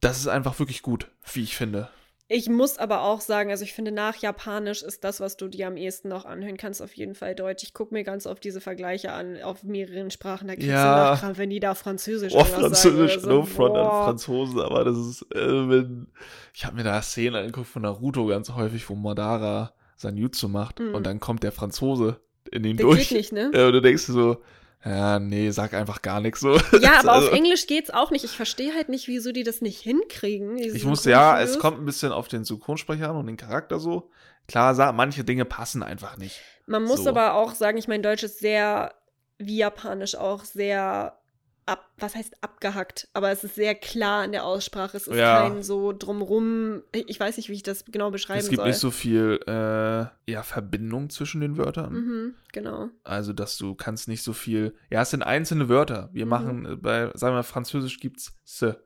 [0.00, 1.90] das ist einfach wirklich gut, wie ich finde.
[2.26, 5.66] Ich muss aber auch sagen, also ich finde, nach Japanisch ist das, was du dir
[5.66, 7.62] am ehesten noch anhören kannst, auf jeden Fall Deutsch.
[7.64, 10.48] Ich gucke mir ganz oft diese Vergleiche an, auf mehreren Sprachen.
[10.48, 10.94] Da kriegst Ja.
[10.94, 13.28] du Nachkrampf, wenn die da Französisch Oh, Französisch, so.
[13.28, 14.04] no front an Boah.
[14.04, 16.06] Franzosen, aber das ist, äh, wenn,
[16.54, 20.80] ich habe mir da Szenen angeguckt von Naruto ganz häufig, wo Madara sein Jutsu macht
[20.80, 20.94] Mhm.
[20.94, 22.20] und dann kommt der Franzose
[22.50, 23.10] in ihm Der durch.
[23.10, 23.50] geht nicht, ne?
[23.52, 24.38] Äh, und du denkst dir so,
[24.84, 26.56] ja, nee, sag einfach gar nichts so.
[26.80, 28.24] Ja, aber Also, auf Englisch geht's auch nicht.
[28.24, 30.58] Ich verstehe halt nicht, wieso die das nicht hinkriegen.
[30.58, 34.10] Ich musste, ja, es kommt ein bisschen auf den Synchronsprecher an und den Charakter so.
[34.46, 36.40] Klar, manche Dinge passen einfach nicht.
[36.66, 37.08] Man muss so.
[37.10, 38.94] aber auch sagen, ich meine, Deutsch ist sehr,
[39.38, 41.18] wie Japanisch auch, sehr
[41.66, 44.96] ab, was heißt abgehackt, aber es ist sehr klar in der Aussprache.
[44.96, 45.48] Es ist Ja.
[45.48, 46.82] kein so drumrum.
[46.92, 48.68] Ich weiß nicht, wie ich das genau beschreiben es gibt soll.
[48.68, 51.92] nicht so viel äh, ja, Verbindung zwischen den Wörtern.
[51.92, 52.88] Mhm, genau.
[53.02, 54.74] Also, dass du kannst nicht so viel.
[54.90, 56.10] Ja, es sind einzelne Wörter.
[56.12, 56.30] Wir Mhm.
[56.30, 58.84] machen äh, bei, sagen wir mal, Französisch gibt's se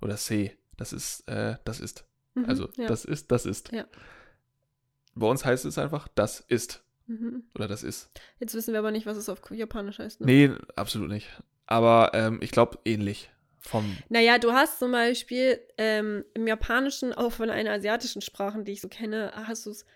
[0.00, 0.52] oder se.
[0.76, 2.04] Das ist, äh, das ist.
[2.34, 2.86] Mhm, Also, ja.
[2.86, 3.72] das ist, das ist.
[3.72, 3.86] Ja.
[5.14, 6.82] Bei uns heißt es einfach, das ist.
[7.06, 7.44] Mhm.
[7.54, 8.10] Oder das ist.
[8.40, 10.20] Jetzt wissen wir aber nicht, was es auf Japanisch heißt.
[10.20, 10.26] Ne?
[10.26, 11.28] Nee, absolut nicht.
[11.66, 13.30] Aber ähm, ich glaube, ähnlich.
[13.60, 13.96] Vom.
[14.10, 18.82] Naja, du hast zum Beispiel ähm, im Japanischen, auch von einer asiatischen Sprachen, die ich
[18.82, 19.86] so kenne, hast du es.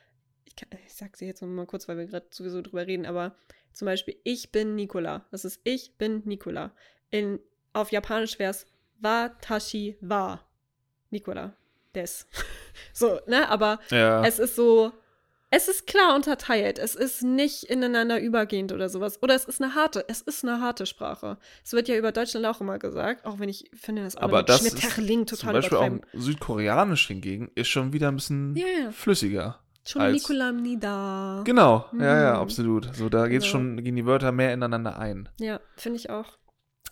[0.47, 3.35] Ich, kann- ich sag sie jetzt mal kurz, weil wir gerade sowieso drüber reden, aber
[3.75, 5.27] zum Beispiel, ich bin Nikola.
[5.31, 6.73] Das ist ich bin Nikola.
[7.11, 7.41] In,
[7.75, 8.67] auf Japanisch wäre es
[9.01, 10.41] Watashi wa
[11.11, 11.55] Nikola.
[11.95, 12.27] Des.
[12.95, 13.49] so, ne?
[13.51, 14.25] Aber Ja.
[14.27, 14.93] es ist so.
[15.51, 16.79] Es ist klar unterteilt.
[16.79, 19.23] Es ist nicht ineinander übergehend oder sowas.
[19.23, 21.39] Oder es ist eine harte, es ist eine harte Sprache.
[21.65, 24.61] Es wird ja über Deutschland auch immer gesagt, auch wenn ich finde, das aber das
[24.63, 28.91] ist Schmetterling zum total Beispiel auch südkoreanisch hingegen ist schon wieder ein bisschen ja.
[28.93, 29.59] flüssiger.
[29.87, 31.43] Schon als- Nikola Nida.
[31.45, 32.41] Genau, ja, ja, Mhm.
[32.41, 32.95] absolut.
[32.95, 33.53] So, da geht's Genau.
[33.53, 35.31] schon, gehen die Wörter mehr ineinander ein.
[35.41, 36.37] Ja, finde ich auch.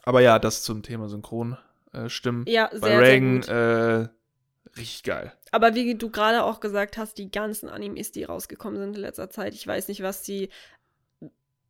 [0.04, 1.58] Aber ja, das zum Thema Synchronstimmen.
[1.92, 2.44] Äh, Stimmen.
[2.48, 4.08] Ja, Bei sehr, Reagan, sehr gut.
[4.08, 4.12] äh,
[4.76, 5.32] richtig geil.
[5.52, 9.30] Aber wie du gerade auch gesagt hast, die ganzen Animes, die rausgekommen sind in letzter
[9.30, 10.48] Zeit, ich weiß nicht, was die.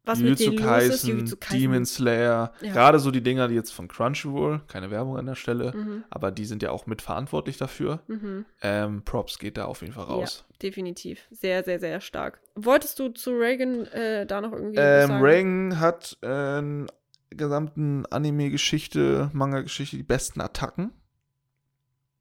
[0.08, 1.02] Was mit Jujutsu denen los ist.
[1.02, 1.58] Kaisen, Kaisen.
[1.60, 2.72] Demon Slayer, Ja.
[2.72, 6.30] gerade so die Dinger, die jetzt von Crunchyroll, keine Werbung an der Stelle, Mhm, aber
[6.30, 7.98] die sind ja auch mitverantwortlich dafür.
[8.06, 8.44] mhm.
[8.62, 10.44] Ähm, Props geht da auf jeden Fall raus.
[10.48, 11.26] Ja, definitiv.
[11.32, 12.40] Sehr, sehr, sehr stark.
[12.54, 15.24] Wolltest du zu Reagan äh, da noch irgendwie was Ähm, sagen?
[15.24, 16.86] Reagan hat äh, in
[17.32, 20.92] der gesamten Anime-Geschichte, Manga-Geschichte die besten Attacken.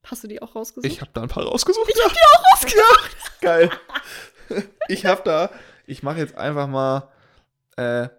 [0.06, 0.92] Hast du die auch rausgesucht?
[0.92, 1.92] Ich habe da ein paar rausgesucht.
[1.94, 3.42] Ich hab die auch rausgesucht.
[3.42, 3.70] Geil.
[4.88, 5.50] Ich habe da,
[5.88, 7.10] ich mache jetzt einfach mal,
[7.78, 8.10] äh,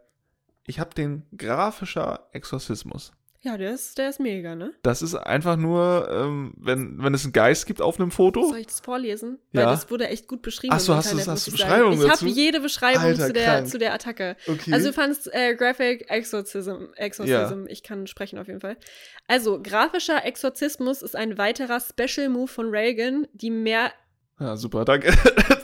[0.67, 3.13] ich habe den grafischer Exorzismus.
[3.47, 4.73] Ja, der ist, der ist mega, ne?
[4.83, 8.49] Das ist einfach nur, ähm, wenn, wenn es einen Geist gibt auf einem Foto.
[8.49, 9.39] Soll ich das vorlesen?
[9.53, 9.71] Weil Ja.
[9.71, 10.75] das wurde echt gut beschrieben.
[10.75, 11.93] Ach so, im hast du- hast ich sagen.
[11.93, 13.69] Ich habe jede Beschreibung Alter, zu, der, krank.
[13.69, 14.37] zu der Attacke.
[14.49, 14.73] Okay.
[14.73, 18.77] Also du fandst äh, Graphic Exorcism, Exorcism, ich kann sprechen auf jeden Fall.
[19.29, 23.93] Also, grafischer Exorzismus ist ein weiterer Special Move von Reagan, die mehr,
[24.39, 25.13] ja, super, danke.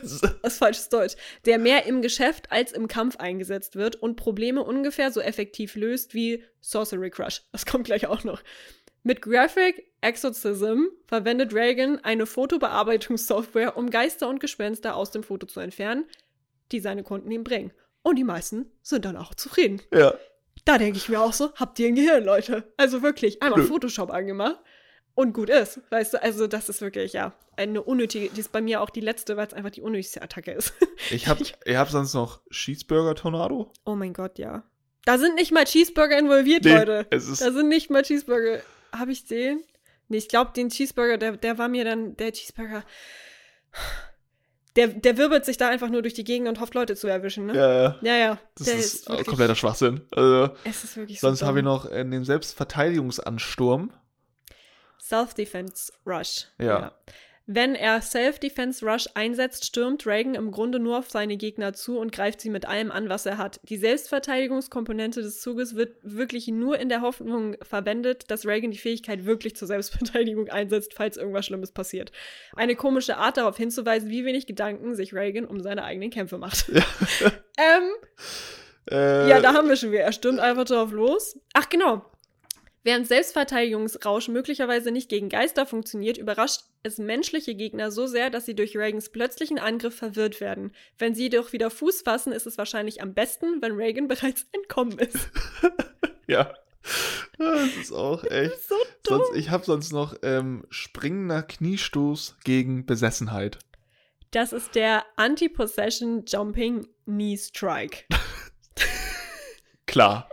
[0.02, 1.14] das ist falsches Deutsch,
[1.44, 6.14] der mehr im Geschäft als im Kampf eingesetzt wird und Probleme ungefähr so effektiv löst
[6.14, 7.42] wie Sorcery Crush.
[7.52, 8.42] Das kommt gleich auch noch.
[9.02, 15.60] Mit Graphic Exorcism verwendet Reagan eine Fotobearbeitungssoftware, um Geister und Gespenster aus dem Foto zu
[15.60, 16.04] entfernen,
[16.70, 17.72] die seine Kunden ihm bringen.
[18.02, 19.82] Und die meisten sind dann auch zufrieden.
[19.92, 20.14] ja.
[20.64, 22.72] Da denke ich mir auch so, habt ihr ein Gehirn, Leute?
[22.76, 23.64] Also wirklich, einmal.
[23.64, 24.60] Photoshop angemacht
[25.14, 25.80] und gut ist.
[25.90, 29.00] Weißt du, also das ist wirklich, ja, eine unnötige, die ist bei mir auch die
[29.00, 30.72] letzte, weil es einfach die unnötigste Attacke ist.
[31.10, 33.70] Ich habe ich hab sonst noch Cheeseburger Tornado.
[33.84, 34.64] oh mein Gott, ja.
[35.04, 37.06] Da sind nicht mal Cheeseburger involviert, Nee, Leute.
[37.10, 38.60] es ist Da sind nicht mal Cheeseburger.
[38.92, 39.62] Habe ich den?
[40.08, 42.84] Nee, ich glaube, den Cheeseburger, der, der war mir dann, der Cheeseburger,
[44.76, 47.46] der, der wirbelt sich da einfach nur durch die Gegend und hofft, Leute zu erwischen,
[47.46, 47.54] ne?
[47.56, 47.96] ja, ja.
[48.02, 48.38] Ja, ja.
[48.56, 50.02] Das der ist, wirklich- kompletter Schwachsinn.
[50.12, 51.26] Also, Es ist wirklich so.
[51.26, 53.92] sonst habe ich noch äh, den Selbstverteidigungsansturm.
[55.12, 56.46] Self-Defense Rush.
[56.58, 56.92] Ja.
[57.46, 62.12] Wenn er Self-Defense Rush einsetzt, stürmt Reagan im Grunde nur auf seine Gegner zu und
[62.12, 63.60] greift sie mit allem an, was er hat.
[63.64, 69.26] Die Selbstverteidigungskomponente des Zuges wird wirklich nur in der Hoffnung verwendet, dass Reagan die Fähigkeit
[69.26, 72.10] wirklich zur Selbstverteidigung einsetzt, falls irgendwas Schlimmes passiert.
[72.54, 76.70] Eine komische Art darauf hinzuweisen, wie wenig Gedanken sich Reagan um seine eigenen Kämpfe macht.
[77.58, 77.90] ähm,
[78.90, 80.02] Äh, ja, da haben wir schon wieder.
[80.02, 81.38] Er stürmt einfach drauf los.
[81.54, 82.04] Ach, genau.
[82.84, 88.56] Während Selbstverteidigungsrausch möglicherweise nicht gegen Geister funktioniert, überrascht es menschliche Gegner so sehr, dass sie
[88.56, 90.72] durch Reagans plötzlichen Angriff verwirrt werden.
[90.98, 94.98] Wenn sie jedoch wieder Fuß fassen, ist es wahrscheinlich am besten, wenn Reagan bereits entkommen
[94.98, 95.30] ist.
[96.28, 96.54] Ja.
[97.36, 98.68] Das ist auch echt.
[98.68, 99.18] So dumm.
[99.18, 103.58] Sonst, ich habe sonst noch ähm, springender Kniestoß gegen Besessenheit.
[104.30, 108.04] Das ist der Anti-Possession Jumping Knee Strike.
[109.86, 110.28] Klar.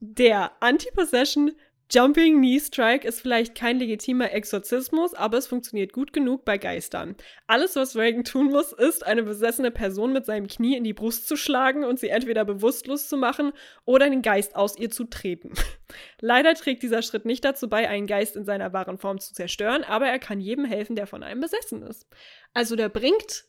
[0.00, 1.52] Der Anti-Possession
[1.94, 7.16] Jumping Knee Strike ist vielleicht kein legitimer Exorzismus, aber es funktioniert gut genug bei Geistern.
[7.46, 11.28] Alles, was Reagan tun muss, ist, eine besessene Person mit seinem Knie in die Brust
[11.28, 13.52] zu schlagen und sie entweder bewusstlos zu machen
[13.84, 15.52] oder den Geist aus ihr zu treten.
[16.22, 19.84] Leider trägt dieser Schritt nicht dazu bei, einen Geist in seiner wahren Form zu zerstören,
[19.84, 22.06] aber er kann jedem helfen, der von einem besessen ist.
[22.54, 23.44] Also der bringt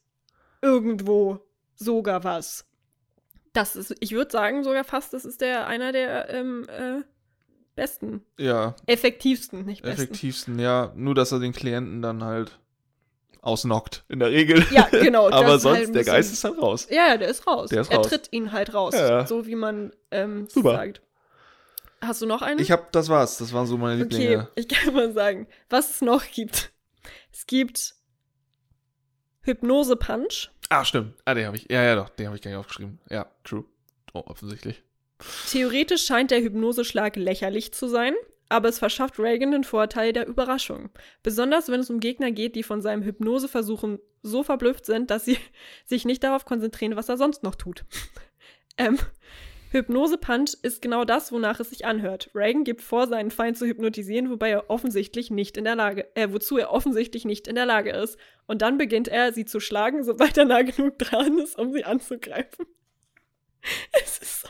[0.61, 1.39] irgendwo
[1.75, 2.65] sogar was.
[3.53, 7.03] Das ist, ich würde sagen, sogar fast, das ist der einer der ähm, äh,
[7.75, 10.01] besten, Ja, effektivsten, nicht besten.
[10.03, 10.91] effektivsten, ja.
[10.95, 12.59] Nur, dass er den Klienten dann halt
[13.41, 14.65] ausnockt, in der Regel.
[14.71, 15.29] Ja, genau.
[15.31, 16.87] Aber sonst, halt der Geist ist dann raus.
[16.89, 17.69] Ja, ja, der ist raus.
[17.69, 18.07] Der ist er raus.
[18.07, 20.71] tritt ihn halt raus, Ja, so wie man ähm, Super.
[20.71, 21.01] sagt.
[22.01, 22.59] Hast du noch einen?
[22.59, 23.37] Ich hab, das war's.
[23.37, 24.47] Das waren so meine okay, Lieblinge.
[24.55, 26.71] ich kann mal sagen, was es noch gibt.
[27.31, 27.95] Es gibt
[29.41, 30.51] Hypnose Punch.
[30.69, 31.15] Ah, stimmt.
[31.25, 31.69] Ah, den habe ich.
[31.69, 32.09] Ja, ja, doch.
[32.09, 32.99] Den habe ich gar nicht aufgeschrieben.
[33.09, 33.65] Ja, true.
[34.13, 34.83] Oh, offensichtlich.
[35.49, 38.13] Theoretisch scheint der Hypnoseschlag lächerlich zu sein,
[38.49, 40.89] aber es verschafft Reagan den Vorteil der Überraschung.
[41.23, 45.37] Besonders wenn es um Gegner geht, die von seinem Hypnoseversuchen so verblüfft sind, dass sie
[45.85, 47.85] sich nicht darauf konzentrieren, was er sonst noch tut.
[48.77, 48.97] ähm,
[49.73, 52.29] Hypnose Punch ist genau das, wonach es sich anhört.
[52.35, 56.31] Reagan gibt vor, seinen Feind zu hypnotisieren, wobei er offensichtlich nicht in der Lage, äh,
[56.31, 58.19] wozu er offensichtlich nicht in der Lage ist.
[58.45, 61.85] Und dann beginnt er, sie zu schlagen, sobald er nah genug dran ist, um sie
[61.85, 62.67] anzugreifen.
[64.03, 64.47] Es ist so,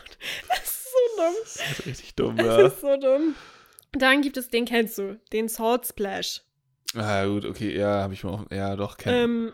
[0.50, 1.34] es ist so dumm.
[1.42, 2.66] Das ist richtig dumm, Es ja.
[2.66, 3.34] ist so dumm.
[3.92, 6.42] Dann gibt es, den kennst du, den Sword Splash.
[6.96, 8.34] Ah, gut, okay, ja, habe ich mal.
[8.34, 9.16] Auf, ja, doch, kennen.
[9.16, 9.52] Ähm,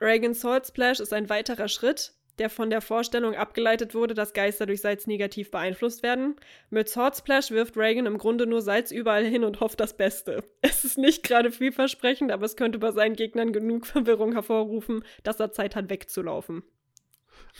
[0.00, 4.66] Reagan's Sword Splash ist ein weiterer Schritt, der von der Vorstellung abgeleitet wurde, dass Geister
[4.66, 6.36] durch Salz negativ beeinflusst werden.
[6.70, 10.44] Mit Sword Splash wirft Reagan im Grunde nur Salz überall hin und hofft das Beste.
[10.60, 15.40] Es ist nicht gerade vielversprechend, aber es könnte bei seinen Gegnern genug Verwirrung hervorrufen, dass
[15.40, 16.62] er Zeit hat, wegzulaufen.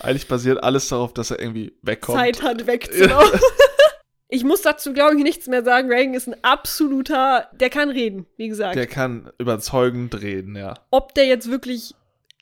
[0.01, 2.19] Eigentlich basiert alles darauf, dass er irgendwie wegkommt.
[2.19, 3.41] Zeit hat, wegzulaufen.
[4.29, 5.89] Ich muss dazu, glaube ich, nichts mehr sagen.
[5.89, 8.75] Reagan ist ein absoluter, der kann reden, wie gesagt.
[8.75, 10.75] Der kann überzeugend reden, ja.
[10.91, 11.95] ob der jetzt wirklich.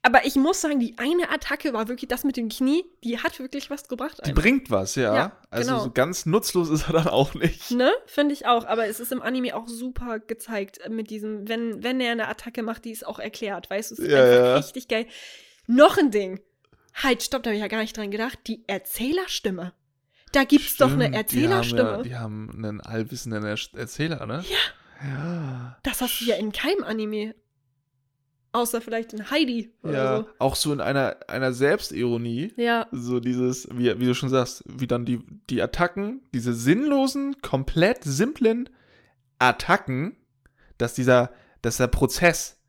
[0.02, 3.38] Aber ich muss sagen, die eine Attacke war wirklich das mit dem Knie, die hat
[3.38, 4.18] wirklich was gebracht.
[4.18, 4.42] Die einfach.
[4.42, 5.14] bringt was, ja.
[5.14, 5.84] Ja, also genau.
[5.84, 7.70] so ganz nutzlos ist er dann auch nicht.
[7.70, 7.90] Ne?
[8.04, 8.66] Finde ich auch.
[8.66, 12.62] Aber es ist im Anime auch super gezeigt mit diesem, wenn, wenn er eine Attacke
[12.62, 13.70] macht, die ist auch erklärt.
[13.70, 14.56] Weißt du, es ist Ja, einfach ja.
[14.56, 15.06] richtig geil.
[15.66, 16.40] Noch ein Ding.
[16.94, 18.38] Halt, stopp, da habe ich ja gar nicht dran gedacht.
[18.46, 19.72] Die Erzählerstimme.
[20.32, 22.02] Da gibt's doch eine Erzählerstimme.
[22.04, 24.44] Die haben, ja, die haben einen allwissenden Er- Erzähler, ne?
[24.48, 25.06] Ja.
[25.08, 25.76] Ja.
[25.82, 27.34] Das hast du ja in keinem Anime.
[28.52, 30.28] Außer vielleicht in Heidi oder Ja, so.
[30.38, 32.52] auch so in einer, einer Selbstironie.
[32.56, 35.20] Ja, So dieses, wie, wie du schon sagst, wie dann die,
[35.50, 38.70] die Attacken, diese sinnlosen, komplett simplen
[39.40, 40.16] Attacken,
[40.78, 41.32] dass dieser,
[41.62, 42.60] dass der Prozess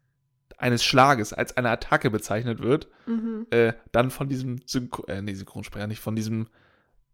[0.57, 3.47] eines Schlages als eine Attacke bezeichnet wird, mhm.
[3.49, 6.47] äh, dann von diesem Synchro äh, nee, Synchronsprecher, nicht von diesem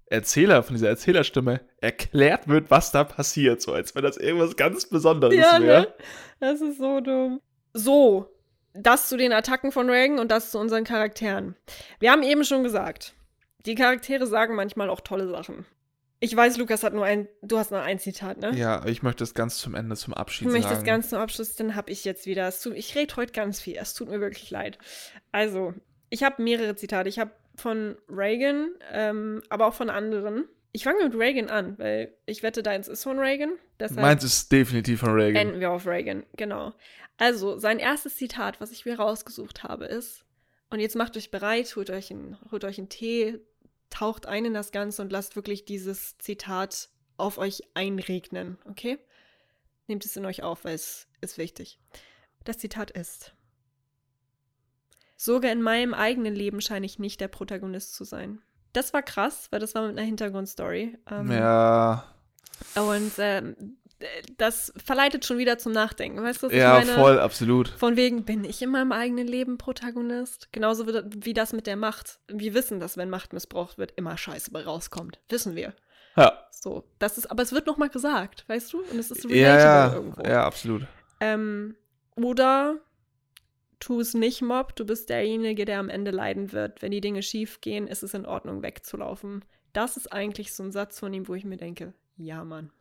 [0.06, 4.86] Erzähler, von dieser Erzählerstimme erklärt wird, was da passiert, so als wenn das irgendwas ganz
[4.86, 5.82] Besonderes Ja, wäre.
[5.82, 5.94] ne?
[6.40, 7.40] Das ist so dumm.
[7.74, 8.30] So,
[8.74, 11.56] das zu den Attacken von Reagan und das zu unseren Charakteren.
[12.00, 13.14] Wir haben eben schon gesagt,
[13.66, 15.66] die Charaktere sagen manchmal auch tolle Sachen.
[16.24, 18.52] Ich weiß, Lukas hat nur ein, du hast nur ein Zitat, ne?
[18.56, 20.76] Ja, ich möchte es ganz zum Ende, zum Ich Abschied möchte sagen.
[20.76, 22.54] das ganz zum Abschluss, dann habe ich jetzt wieder.
[22.54, 23.76] Tut, ich rede heute ganz viel.
[23.76, 24.78] Es tut mir wirklich leid.
[25.32, 25.74] Also,
[26.12, 27.10] ich habe mehrere Zitate.
[27.10, 30.48] Ich habe von Reagan, ähm, aber auch von anderen.
[30.74, 33.54] Ich fange mit Reagan an, weil ich wette, deins ist von Reagan.
[33.96, 35.48] Meins ist definitiv von Reagan.
[35.48, 36.74] enden wir auf Reagan, genau.
[37.18, 40.24] Also, sein erstes Zitat, was ich mir rausgesucht habe, ist:
[40.70, 43.40] Und jetzt macht euch bereit, holt euch einen, holt euch einen Tee,
[43.92, 48.98] taucht ein in das Ganze und lasst wirklich dieses Zitat auf euch einregnen, okay?
[49.88, 51.80] Nehmt es in euch auf, weil es ist wichtig.
[52.44, 53.36] Das Zitat ist:
[55.16, 58.42] Sogar in meinem eigenen Leben scheine ich nicht der Protagonist zu sein.
[58.74, 60.98] Das war krass, weil das war mit einer Hintergrundstory.
[61.10, 62.16] Ähm, ja,
[62.76, 63.56] und ähm,
[64.38, 66.22] das verleitet schon wieder zum Nachdenken.
[66.24, 66.98] Weißt du, was ja, ich meine?
[66.98, 67.70] voll, absolut.
[67.70, 70.50] Von wegen, bin ich in meinem eigenen Leben Protagonist?
[70.52, 72.20] Genauso wie, wie das mit der Macht.
[72.28, 75.20] Wir wissen, dass wenn Macht missbraucht wird, immer Scheiße rauskommt.
[75.30, 75.74] Wissen wir.
[76.18, 78.82] Ja, So, das ist, aber es wird nochmal gesagt, weißt du?
[78.82, 80.24] Und es ist ja, relatable ja, irgendwo.
[80.24, 80.88] ja, absolut.
[81.20, 81.76] Ähm,
[82.16, 82.80] oder
[83.80, 84.76] tu es nicht, Mob.
[84.76, 86.82] Du bist derjenige, der am Ende leiden wird.
[86.82, 89.46] Wenn die Dinge schief gehen, ist es in Ordnung, wegzulaufen.
[89.74, 92.72] Das ist eigentlich so ein Satz von ihm, wo ich mir denke, ja, Mann.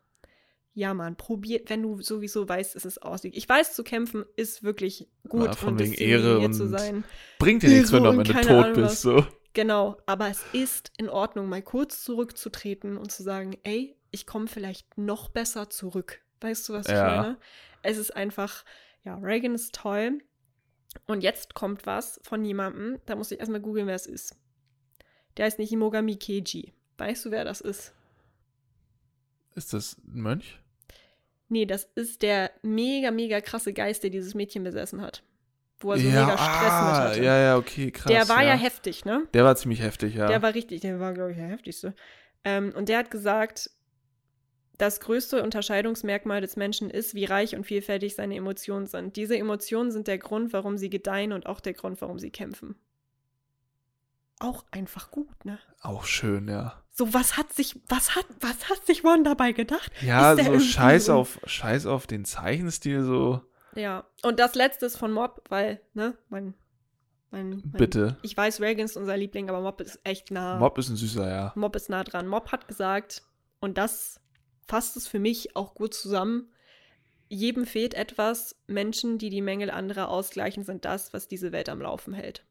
[0.73, 3.37] Ja, Mann, probier, wenn du sowieso weißt, es ist ausweg.
[3.37, 7.05] Ich weiß, zu kämpfen ist wirklich gut Ja, von und wegen Ehre und zu sein.
[7.39, 9.03] Bringt dir nichts, wenn du am Ende tot Ahnung bist.
[9.03, 9.27] So.
[9.53, 14.47] Genau, aber es ist in Ordnung, mal kurz zurückzutreten und zu sagen, ey, ich komme
[14.47, 16.21] vielleicht noch besser zurück.
[16.41, 16.95] Weißt du, was Ja.
[16.95, 17.39] ich meine?
[17.83, 18.65] Es ist einfach,
[19.05, 20.21] ja, Reagan ist toll.
[21.07, 24.37] Und jetzt kommt was von jemandem, da muss ich erstmal googeln, wer es ist.
[25.37, 26.73] Der heißt nicht Imogami Keiji.
[26.99, 27.93] Weißt du, wer das ist?
[29.61, 30.59] Ist das ein Mönch?
[31.51, 35.23] Nee, das ist der mega, mega krasse Geist, der dieses Mädchen besessen hat.
[35.81, 37.23] Wo er so mega Stress mit ah, hatte.
[37.23, 38.11] Ja, ja, okay, krass.
[38.11, 38.55] der war ja.
[38.55, 39.29] ja heftig, ne?
[39.35, 40.29] Der war ziemlich heftig, ja.
[40.29, 41.95] Der war richtig, der war, glaube ich, der heftigste.
[42.43, 43.69] Ähm, und der hat gesagt,
[44.79, 49.17] das größte Unterscheidungsmerkmal des Menschen ist, wie reich und vielfältig seine Emotionen sind.
[49.17, 52.77] Diese Emotionen sind der Grund, warum sie gedeihen und auch der Grund, warum sie kämpfen.
[54.41, 55.59] Auch einfach gut, ne?
[55.83, 56.83] Auch schön, ja.
[56.91, 59.93] So, was hat sich, was hat, was hat sich Ron dabei gedacht?
[60.03, 63.43] Ja, so scheiß so- auf, scheiß auf den Zeichenstil, so.
[63.77, 66.55] Ja, und das letzte ist von Mob, weil, ne, mein,
[67.31, 68.17] mein, mein Bitte.
[68.23, 70.59] Ich weiß, Reagan ist unser Liebling, aber Mob ist echt nah.
[70.59, 71.53] Mob ist ein süßer, ja.
[71.55, 72.27] Mob ist nah dran.
[72.27, 73.23] Mob hat gesagt,
[73.61, 74.21] und das
[74.67, 76.51] fasst es für mich auch gut zusammen,
[77.29, 78.57] jedem fehlt etwas.
[78.67, 82.45] Menschen, die die Mängel anderer ausgleichen, sind das, was diese Welt am Laufen hält.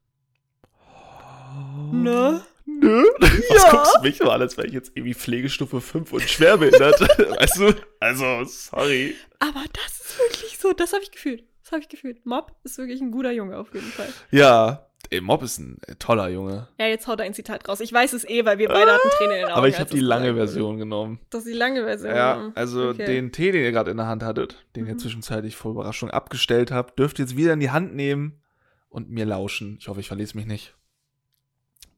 [1.92, 2.40] Ne?
[2.66, 3.04] Nö?
[3.18, 3.30] Was
[3.64, 3.70] Ja.
[3.70, 7.00] guckst du mich so an, als wäre ich jetzt irgendwie Pflegestufe 5 und schwerbehindert?
[7.40, 7.74] weißt du?
[7.98, 9.14] Also, sorry.
[9.40, 11.44] Aber das ist wirklich so, das habe ich gefühlt.
[11.62, 12.24] Das habe ich gefühlt.
[12.26, 14.08] Mob ist wirklich ein guter Junge auf jeden Fall.
[14.30, 16.68] Ja, ey, Mob ist ein äh, toller Junge.
[16.78, 17.80] Ja, jetzt haut er ein Zitat raus.
[17.80, 19.54] Ich weiß es eh, weil wir beide hatten Tränen in den Augen.
[19.58, 20.34] Aber ich habe die lange.
[20.34, 21.20] Version genommen.
[21.30, 22.14] Das ist die lange Version.
[22.14, 23.04] Ja, also Okay.
[23.06, 24.98] den Tee, den ihr gerade in der Hand hattet, den ihr Mhm.
[25.00, 28.40] zwischenzeitlich vor Überraschung abgestellt habt, dürft ihr jetzt wieder in die Hand nehmen
[28.88, 29.76] und mir lauschen.
[29.80, 30.74] Ich hoffe, ich verlese mich nicht.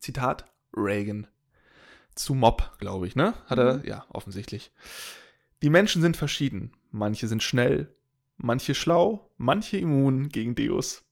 [0.03, 1.29] Zitat Reagan.
[2.17, 3.35] Zu Mob, glaube ich, ne?
[3.47, 3.79] Hat er?
[3.79, 3.85] Mhm.
[3.85, 4.73] Ja, offensichtlich.
[5.63, 6.73] Die Menschen sind verschieden.
[6.91, 7.95] Manche sind schnell,
[8.37, 11.05] manche schlau, manche immun gegen Deus.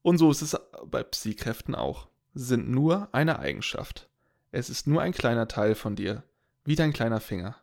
[0.00, 0.56] Und so ist es
[0.86, 2.08] bei Psi-Kräften auch.
[2.32, 4.08] Sie sind nur eine Eigenschaft.
[4.50, 6.22] Es ist nur ein kleiner Teil von dir,
[6.64, 7.56] wie dein kleiner Finger.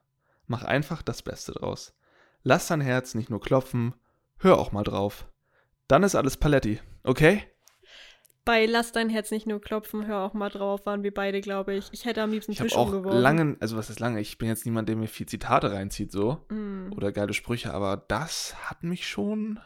[0.45, 1.95] Mach einfach das Beste draus.
[2.43, 3.95] Lass dein Herz nicht nur klopfen,
[4.37, 5.27] hör auch mal drauf.
[5.87, 7.43] Dann ist alles Paletti, okay?
[8.45, 11.75] Bei Lass dein Herz nicht nur klopfen, hör auch mal drauf, waren wir beide, glaube
[11.75, 11.87] ich.
[11.93, 13.21] Ich hätte am liebsten Ich Tisch auch umgeworfen.
[13.21, 14.19] lange, also was ist lange?
[14.19, 16.39] Ich bin jetzt niemand, der mir viel Zitate reinzieht, so.
[16.49, 16.91] Mm.
[16.93, 19.59] Oder geile Sprüche, aber das hat mich schon,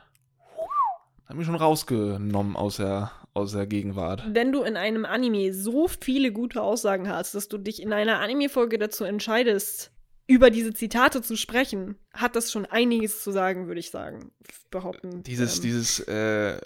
[1.26, 4.24] hat mich schon rausgenommen aus der, aus der Gegenwart.
[4.32, 8.20] Wenn du in einem Anime so viele gute Aussagen hast, dass du dich in einer
[8.20, 9.92] Anime-Folge dazu entscheidest,
[10.28, 14.32] über diese Zitate zu sprechen, hat das schon einiges zu sagen, würde ich sagen.
[14.70, 15.24] Behaupten.
[15.24, 16.60] Dieses, ähm, dieses, äh,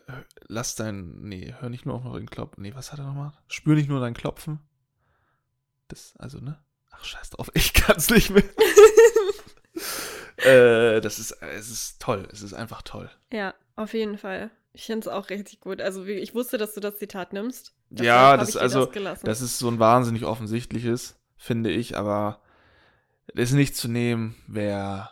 [0.47, 2.63] lass dein, nee, hör nicht nur auf den Klopfen.
[2.63, 3.33] Nee, was hat er nochmal?
[3.47, 4.59] Spür nicht nur dein Klopfen.
[5.87, 6.57] Das, also, ne?
[6.89, 8.43] Ach, scheiß drauf, ich kann's nicht mehr.
[10.97, 12.27] äh, das ist, es ist toll.
[12.31, 13.11] Es ist einfach toll.
[13.31, 14.49] Ja, auf jeden Fall.
[14.73, 15.81] Ich finde es auch richtig gut.
[15.81, 17.75] Also ich wusste, dass du das Zitat nimmst.
[17.91, 22.40] Ja, das also, das, das ist so ein wahnsinnig offensichtliches, finde ich, aber
[23.33, 25.09] ist nicht zu nehmen, wäre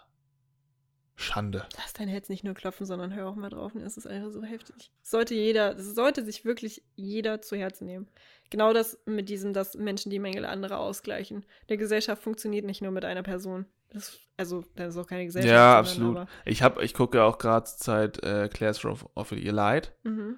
[1.15, 1.65] Schande.
[1.77, 3.75] Lass dein Herz nicht nur klopfen, sondern hör auch mal drauf.
[3.75, 4.91] Und es ist einfach so heftig.
[5.01, 8.07] Sollte jeder, das sollte sich wirklich jeder zu Herzen nehmen.
[8.49, 11.45] Genau das mit diesem, dass Menschen die Mängel anderer ausgleichen.
[11.67, 13.65] Eine Gesellschaft funktioniert nicht nur mit einer Person.
[13.89, 15.53] Das, also, das ist auch keine Gesellschaft.
[15.53, 16.29] Ja, sondern absolut.
[16.45, 19.93] Ich habe, ich gucke ja auch gerade zur Zeit äh, Classroom of Your Light.
[20.03, 20.37] Mhm.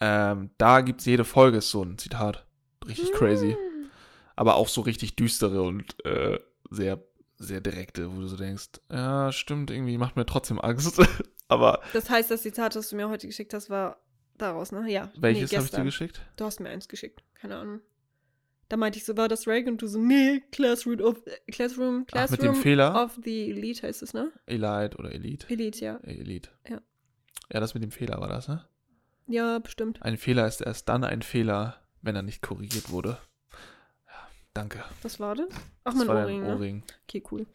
[0.00, 2.46] Ähm, da gibt's jede Folge so ein Zitat.
[2.86, 3.52] Richtig crazy.
[3.52, 3.86] Mm.
[4.36, 6.38] Aber auch so richtig düstere und äh,
[6.70, 7.02] sehr,
[7.36, 11.00] sehr direkte, wo du so denkst, ja, stimmt, irgendwie macht mir trotzdem Angst.
[11.48, 13.98] aber Das heißt, das Zitat, das du mir heute geschickt hast, war
[14.38, 14.90] daraus, ne?
[14.90, 15.10] Ja.
[15.16, 16.20] welches nee, habe ich dir geschickt?
[16.36, 17.22] Du hast mir eins geschickt.
[17.34, 17.80] Keine Ahnung.
[18.68, 19.74] Da meinte ich so, war das Reagan?
[19.74, 23.04] Und du so, nee, Classroom of, äh, Classroom, Ach, Classroom mit dem Fehler?
[23.04, 24.32] of the Elite heißt es, ne?
[24.46, 25.46] Elite oder Elite?
[25.50, 25.96] Elite, ja.
[25.98, 26.50] Elite.
[26.68, 26.80] Ja.
[27.52, 28.64] Ja, das mit dem Fehler war das, ne?
[29.26, 30.02] Ja, bestimmt.
[30.02, 33.18] Ein Fehler ist erst dann ein Fehler, wenn er nicht korrigiert wurde.
[34.54, 34.84] Danke.
[35.02, 35.48] Was war das?
[35.84, 36.54] Ach, Das mein war Ohrring, ne?
[36.54, 36.82] Ohrring.
[37.08, 37.46] Okay, cool.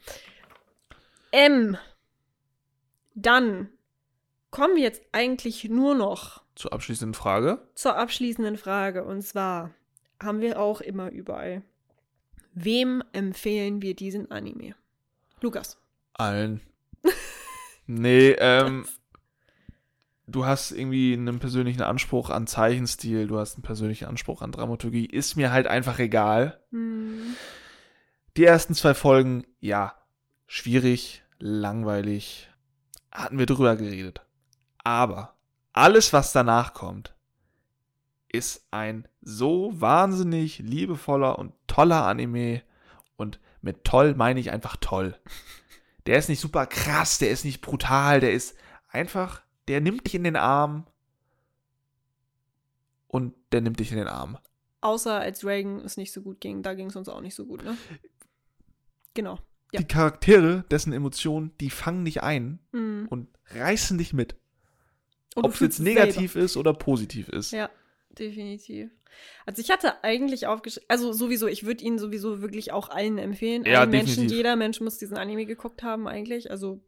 [1.32, 1.78] M.
[3.16, 3.70] Dann
[4.52, 7.62] kommen wir jetzt eigentlich nur noch Zur abschließenden Frage.
[7.76, 9.04] zur abschließenden Frage.
[9.06, 9.72] Und zwar
[10.22, 11.62] haben wir auch immer überall.
[12.54, 14.76] Wem empfehlen wir diesen Anime?
[15.41, 15.78] Lukas.
[16.14, 16.60] Allen.
[17.86, 18.86] nee, ähm,
[20.32, 25.06] du hast irgendwie einen persönlichen Anspruch an Zeichenstil, du hast einen persönlichen Anspruch an Dramaturgie.
[25.06, 26.62] Ist mir halt einfach egal.
[26.72, 27.36] Hm.
[28.38, 29.96] Die ersten zwei Folgen, ja,
[30.48, 32.50] schwierig, langweilig.
[33.12, 34.22] Hatten wir drüber geredet.
[34.84, 35.36] Aber
[35.74, 37.16] alles, was danach kommt,
[38.28, 42.62] ist ein so wahnsinnig liebevoller und toller Anime.
[43.18, 45.18] Und mit toll meine ich einfach toll.
[46.06, 48.56] Der ist nicht super krass, der ist nicht brutal, der ist
[48.88, 50.86] einfach, der nimmt dich in den Arm.
[53.07, 54.38] Und der nimmt dich in den Arm.
[54.82, 56.61] Außer als Reagan es nicht so gut ging.
[56.63, 57.78] Da ging es uns auch nicht so gut, ne?
[59.13, 59.39] Genau.
[59.72, 59.80] Ja.
[59.82, 63.07] Die Charaktere, dessen Emotionen, die fangen dich ein Hm.
[63.09, 64.36] und reißen dich mit.
[65.36, 67.51] Und Ob es jetzt negativ ist oder positiv ist.
[67.51, 67.70] Ja,
[68.20, 68.91] definitiv.
[69.45, 73.65] Also ich hatte eigentlich aufgeschrieben, also sowieso, ich würde ihn sowieso wirklich auch allen empfehlen.
[73.65, 74.38] Ja, allen Menschen, definitiv.
[74.38, 76.51] jeder Mensch muss diesen Anime geguckt haben eigentlich.
[76.51, 76.80] Also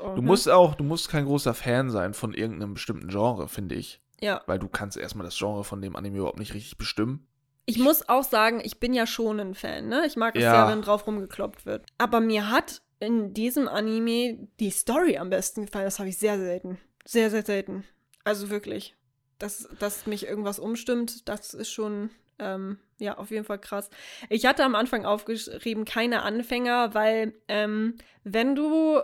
[0.00, 0.26] auch, Du ne?
[0.26, 4.00] musst auch, du musst kein großer Fan sein von irgendeinem bestimmten Genre, finde ich.
[4.20, 4.42] Ja.
[4.46, 7.26] Weil du kannst erstmal das Genre von dem Anime überhaupt nicht richtig bestimmen.
[7.66, 10.04] Ich muss auch sagen, ich bin ja schon ein Fan, ne?
[10.06, 10.54] Ich mag es Ja.
[10.54, 11.86] ja, wenn drauf rumgekloppt wird.
[11.98, 15.84] Aber mir hat in diesem Anime die Story am besten gefallen.
[15.86, 16.78] Das habe ich sehr selten.
[17.06, 17.84] Sehr, sehr selten.
[18.22, 18.96] Also wirklich.
[19.38, 23.90] Dass, dass mich irgendwas umstimmt, das ist schon, ähm, ja, auf jeden Fall krass.
[24.28, 29.00] Ich hatte am Anfang aufgeschrieben, keine Anfänger, weil, ähm, wenn du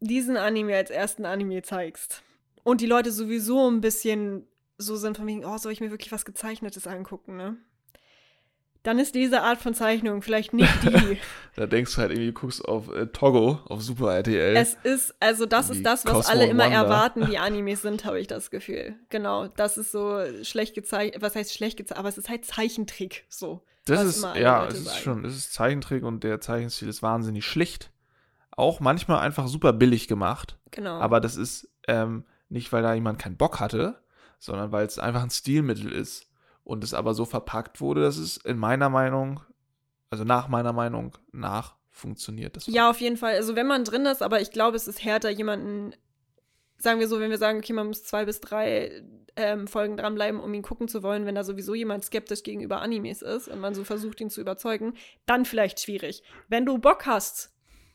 [0.00, 2.22] diesen Anime als ersten Anime zeigst
[2.62, 4.46] und die Leute sowieso ein bisschen
[4.76, 7.56] so sind von wegen, oh, soll ich mir wirklich was Gezeichnetes angucken, ne?
[8.88, 11.18] Dann ist diese Art von Zeichnung vielleicht nicht die.
[11.56, 14.56] Da denkst du halt irgendwie, du guckst auf äh, Togo, auf Super RTL.
[14.56, 16.84] es ist, also das ist das, was Cosmo alle immer Wanda.
[16.84, 18.94] erwarten, die Animes sind, habe ich das Gefühl.
[19.10, 23.26] Genau, das ist so schlecht gezeichnet, was heißt schlecht gezeichnet, aber es ist halt Zeichentrick,
[23.28, 23.62] so.
[23.84, 25.00] das ist, ja, Leute es ist sagen.
[25.02, 27.90] schon, es ist Zeichentrick und der Zeichenstil ist wahnsinnig schlicht.
[28.52, 30.56] Auch manchmal einfach super billig gemacht.
[30.70, 30.98] Genau.
[30.98, 34.00] Aber das ist ähm, nicht, weil da jemand keinen Bock hatte,
[34.38, 36.27] sondern weil es einfach ein Stilmittel ist
[36.68, 39.40] und es aber so verpackt wurde, dass es in meiner Meinung,
[40.10, 42.56] also nach meiner Meinung, nach funktioniert.
[42.56, 43.36] Das Ja, auf jeden Fall.
[43.36, 45.94] Also wenn man drin ist, aber ich glaube, es ist härter, jemanden,
[46.76, 49.02] sagen wir so, wenn wir sagen, okay, man muss zwei bis drei
[49.34, 53.22] ähm, Folgen dranbleiben, um ihn gucken zu wollen, wenn da sowieso jemand skeptisch gegenüber Animes
[53.22, 54.92] ist und man so versucht, ihn zu überzeugen,
[55.24, 56.22] dann vielleicht schwierig.
[56.48, 57.50] Wenn du Bock hast,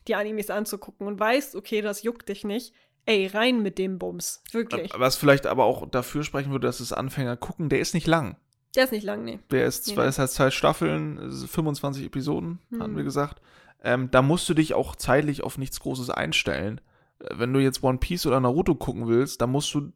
[0.08, 2.74] die Animes anzugucken und weißt, okay, das juckt dich nicht,
[3.06, 4.42] ey, rein mit dem Bums.
[4.50, 4.90] Wirklich.
[4.96, 8.36] Was vielleicht aber auch dafür sprechen würde, dass es Anfänger gucken, der ist nicht lang.
[8.74, 9.38] Der ist nicht lang, nee.
[9.50, 12.82] Der ist, Nee, es hat zwei Staffeln, es ist 25 Episoden, Hm.
[12.82, 13.40] hatten wir gesagt.
[13.82, 16.80] Ähm, da musst du dich auch zeitlich auf nichts Großes einstellen.
[17.20, 19.92] Äh, Wenn du jetzt One Piece oder Naruto gucken willst, dann musst du,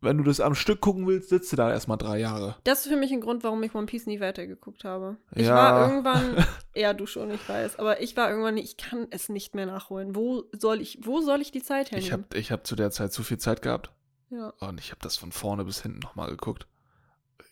[0.00, 2.56] wenn du das am Stück gucken willst, sitzt du da erstmal drei Jahre.
[2.64, 5.16] Das ist für mich ein Grund, warum ich One Piece nie weitergeguckt habe.
[5.34, 5.54] Ich Ja.
[5.54, 6.44] war irgendwann,
[6.74, 10.14] ja, du schon, ich weiß, aber ich war irgendwann, ich kann es nicht mehr nachholen.
[10.16, 12.06] Wo soll ich, wo soll ich die Zeit hernehmen?
[12.06, 13.90] Ich habe ich hab zu der Zeit zu viel Zeit gehabt
[14.30, 14.52] ja.
[14.58, 16.66] und ich habe das von vorne bis hinten nochmal geguckt.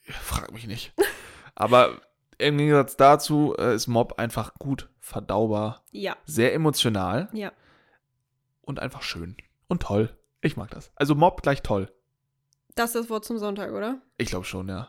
[0.04, 0.92] Frag mich nicht.
[1.54, 2.00] Aber
[2.38, 7.52] im Gegensatz dazu äh, ist Mob einfach gut verdaubar, ja, sehr emotional ja.
[8.62, 9.36] und einfach schön
[9.68, 10.10] und toll.
[10.40, 10.90] Ich mag das.
[10.96, 11.90] Also Mob gleich toll.
[12.74, 14.00] Das ist das Wort zum Sonntag, oder?
[14.18, 14.88] Ich glaube schon, ja.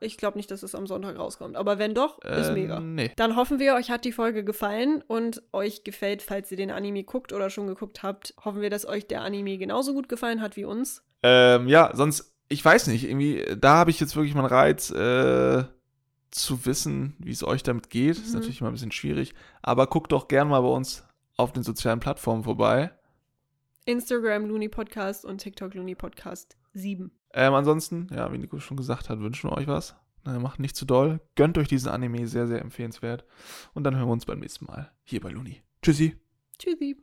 [0.00, 1.56] ich glaube nicht, dass es am Sonntag rauskommt.
[1.56, 2.80] Aber wenn doch, ist Äh, mega.
[2.80, 3.12] Nee.
[3.16, 7.04] Dann hoffen wir, euch hat die Folge gefallen und euch gefällt, falls ihr den Anime
[7.04, 10.56] guckt oder schon geguckt habt, hoffen wir, dass euch der Anime genauso gut gefallen hat
[10.56, 11.04] wie uns.
[11.22, 14.90] Ähm, ja, sonst, ich weiß nicht, irgendwie, da habe ich jetzt wirklich mal einen Reiz,
[14.90, 15.64] äh,
[16.30, 18.16] zu wissen, wie es euch damit geht.
[18.16, 18.34] Ist Mhm.
[18.40, 19.34] natürlich mal ein bisschen schwierig.
[19.60, 21.04] Aber guckt doch gern mal bei uns
[21.36, 22.90] auf den sozialen Plattformen vorbei.
[23.84, 27.10] Instagram Looney Podcast und TikTok Looney Podcast 7.
[27.34, 29.94] Ähm, ansonsten, ja, wie Nico schon gesagt hat, wünschen wir euch was.
[30.24, 31.20] Na, macht nicht zu doll.
[31.34, 33.24] Gönnt euch diesen Anime, sehr, sehr empfehlenswert.
[33.74, 35.62] Und dann hören wir uns beim nächsten Mal hier bei Luni.
[35.82, 36.16] Tschüssi.
[36.58, 36.96] Tschüssi.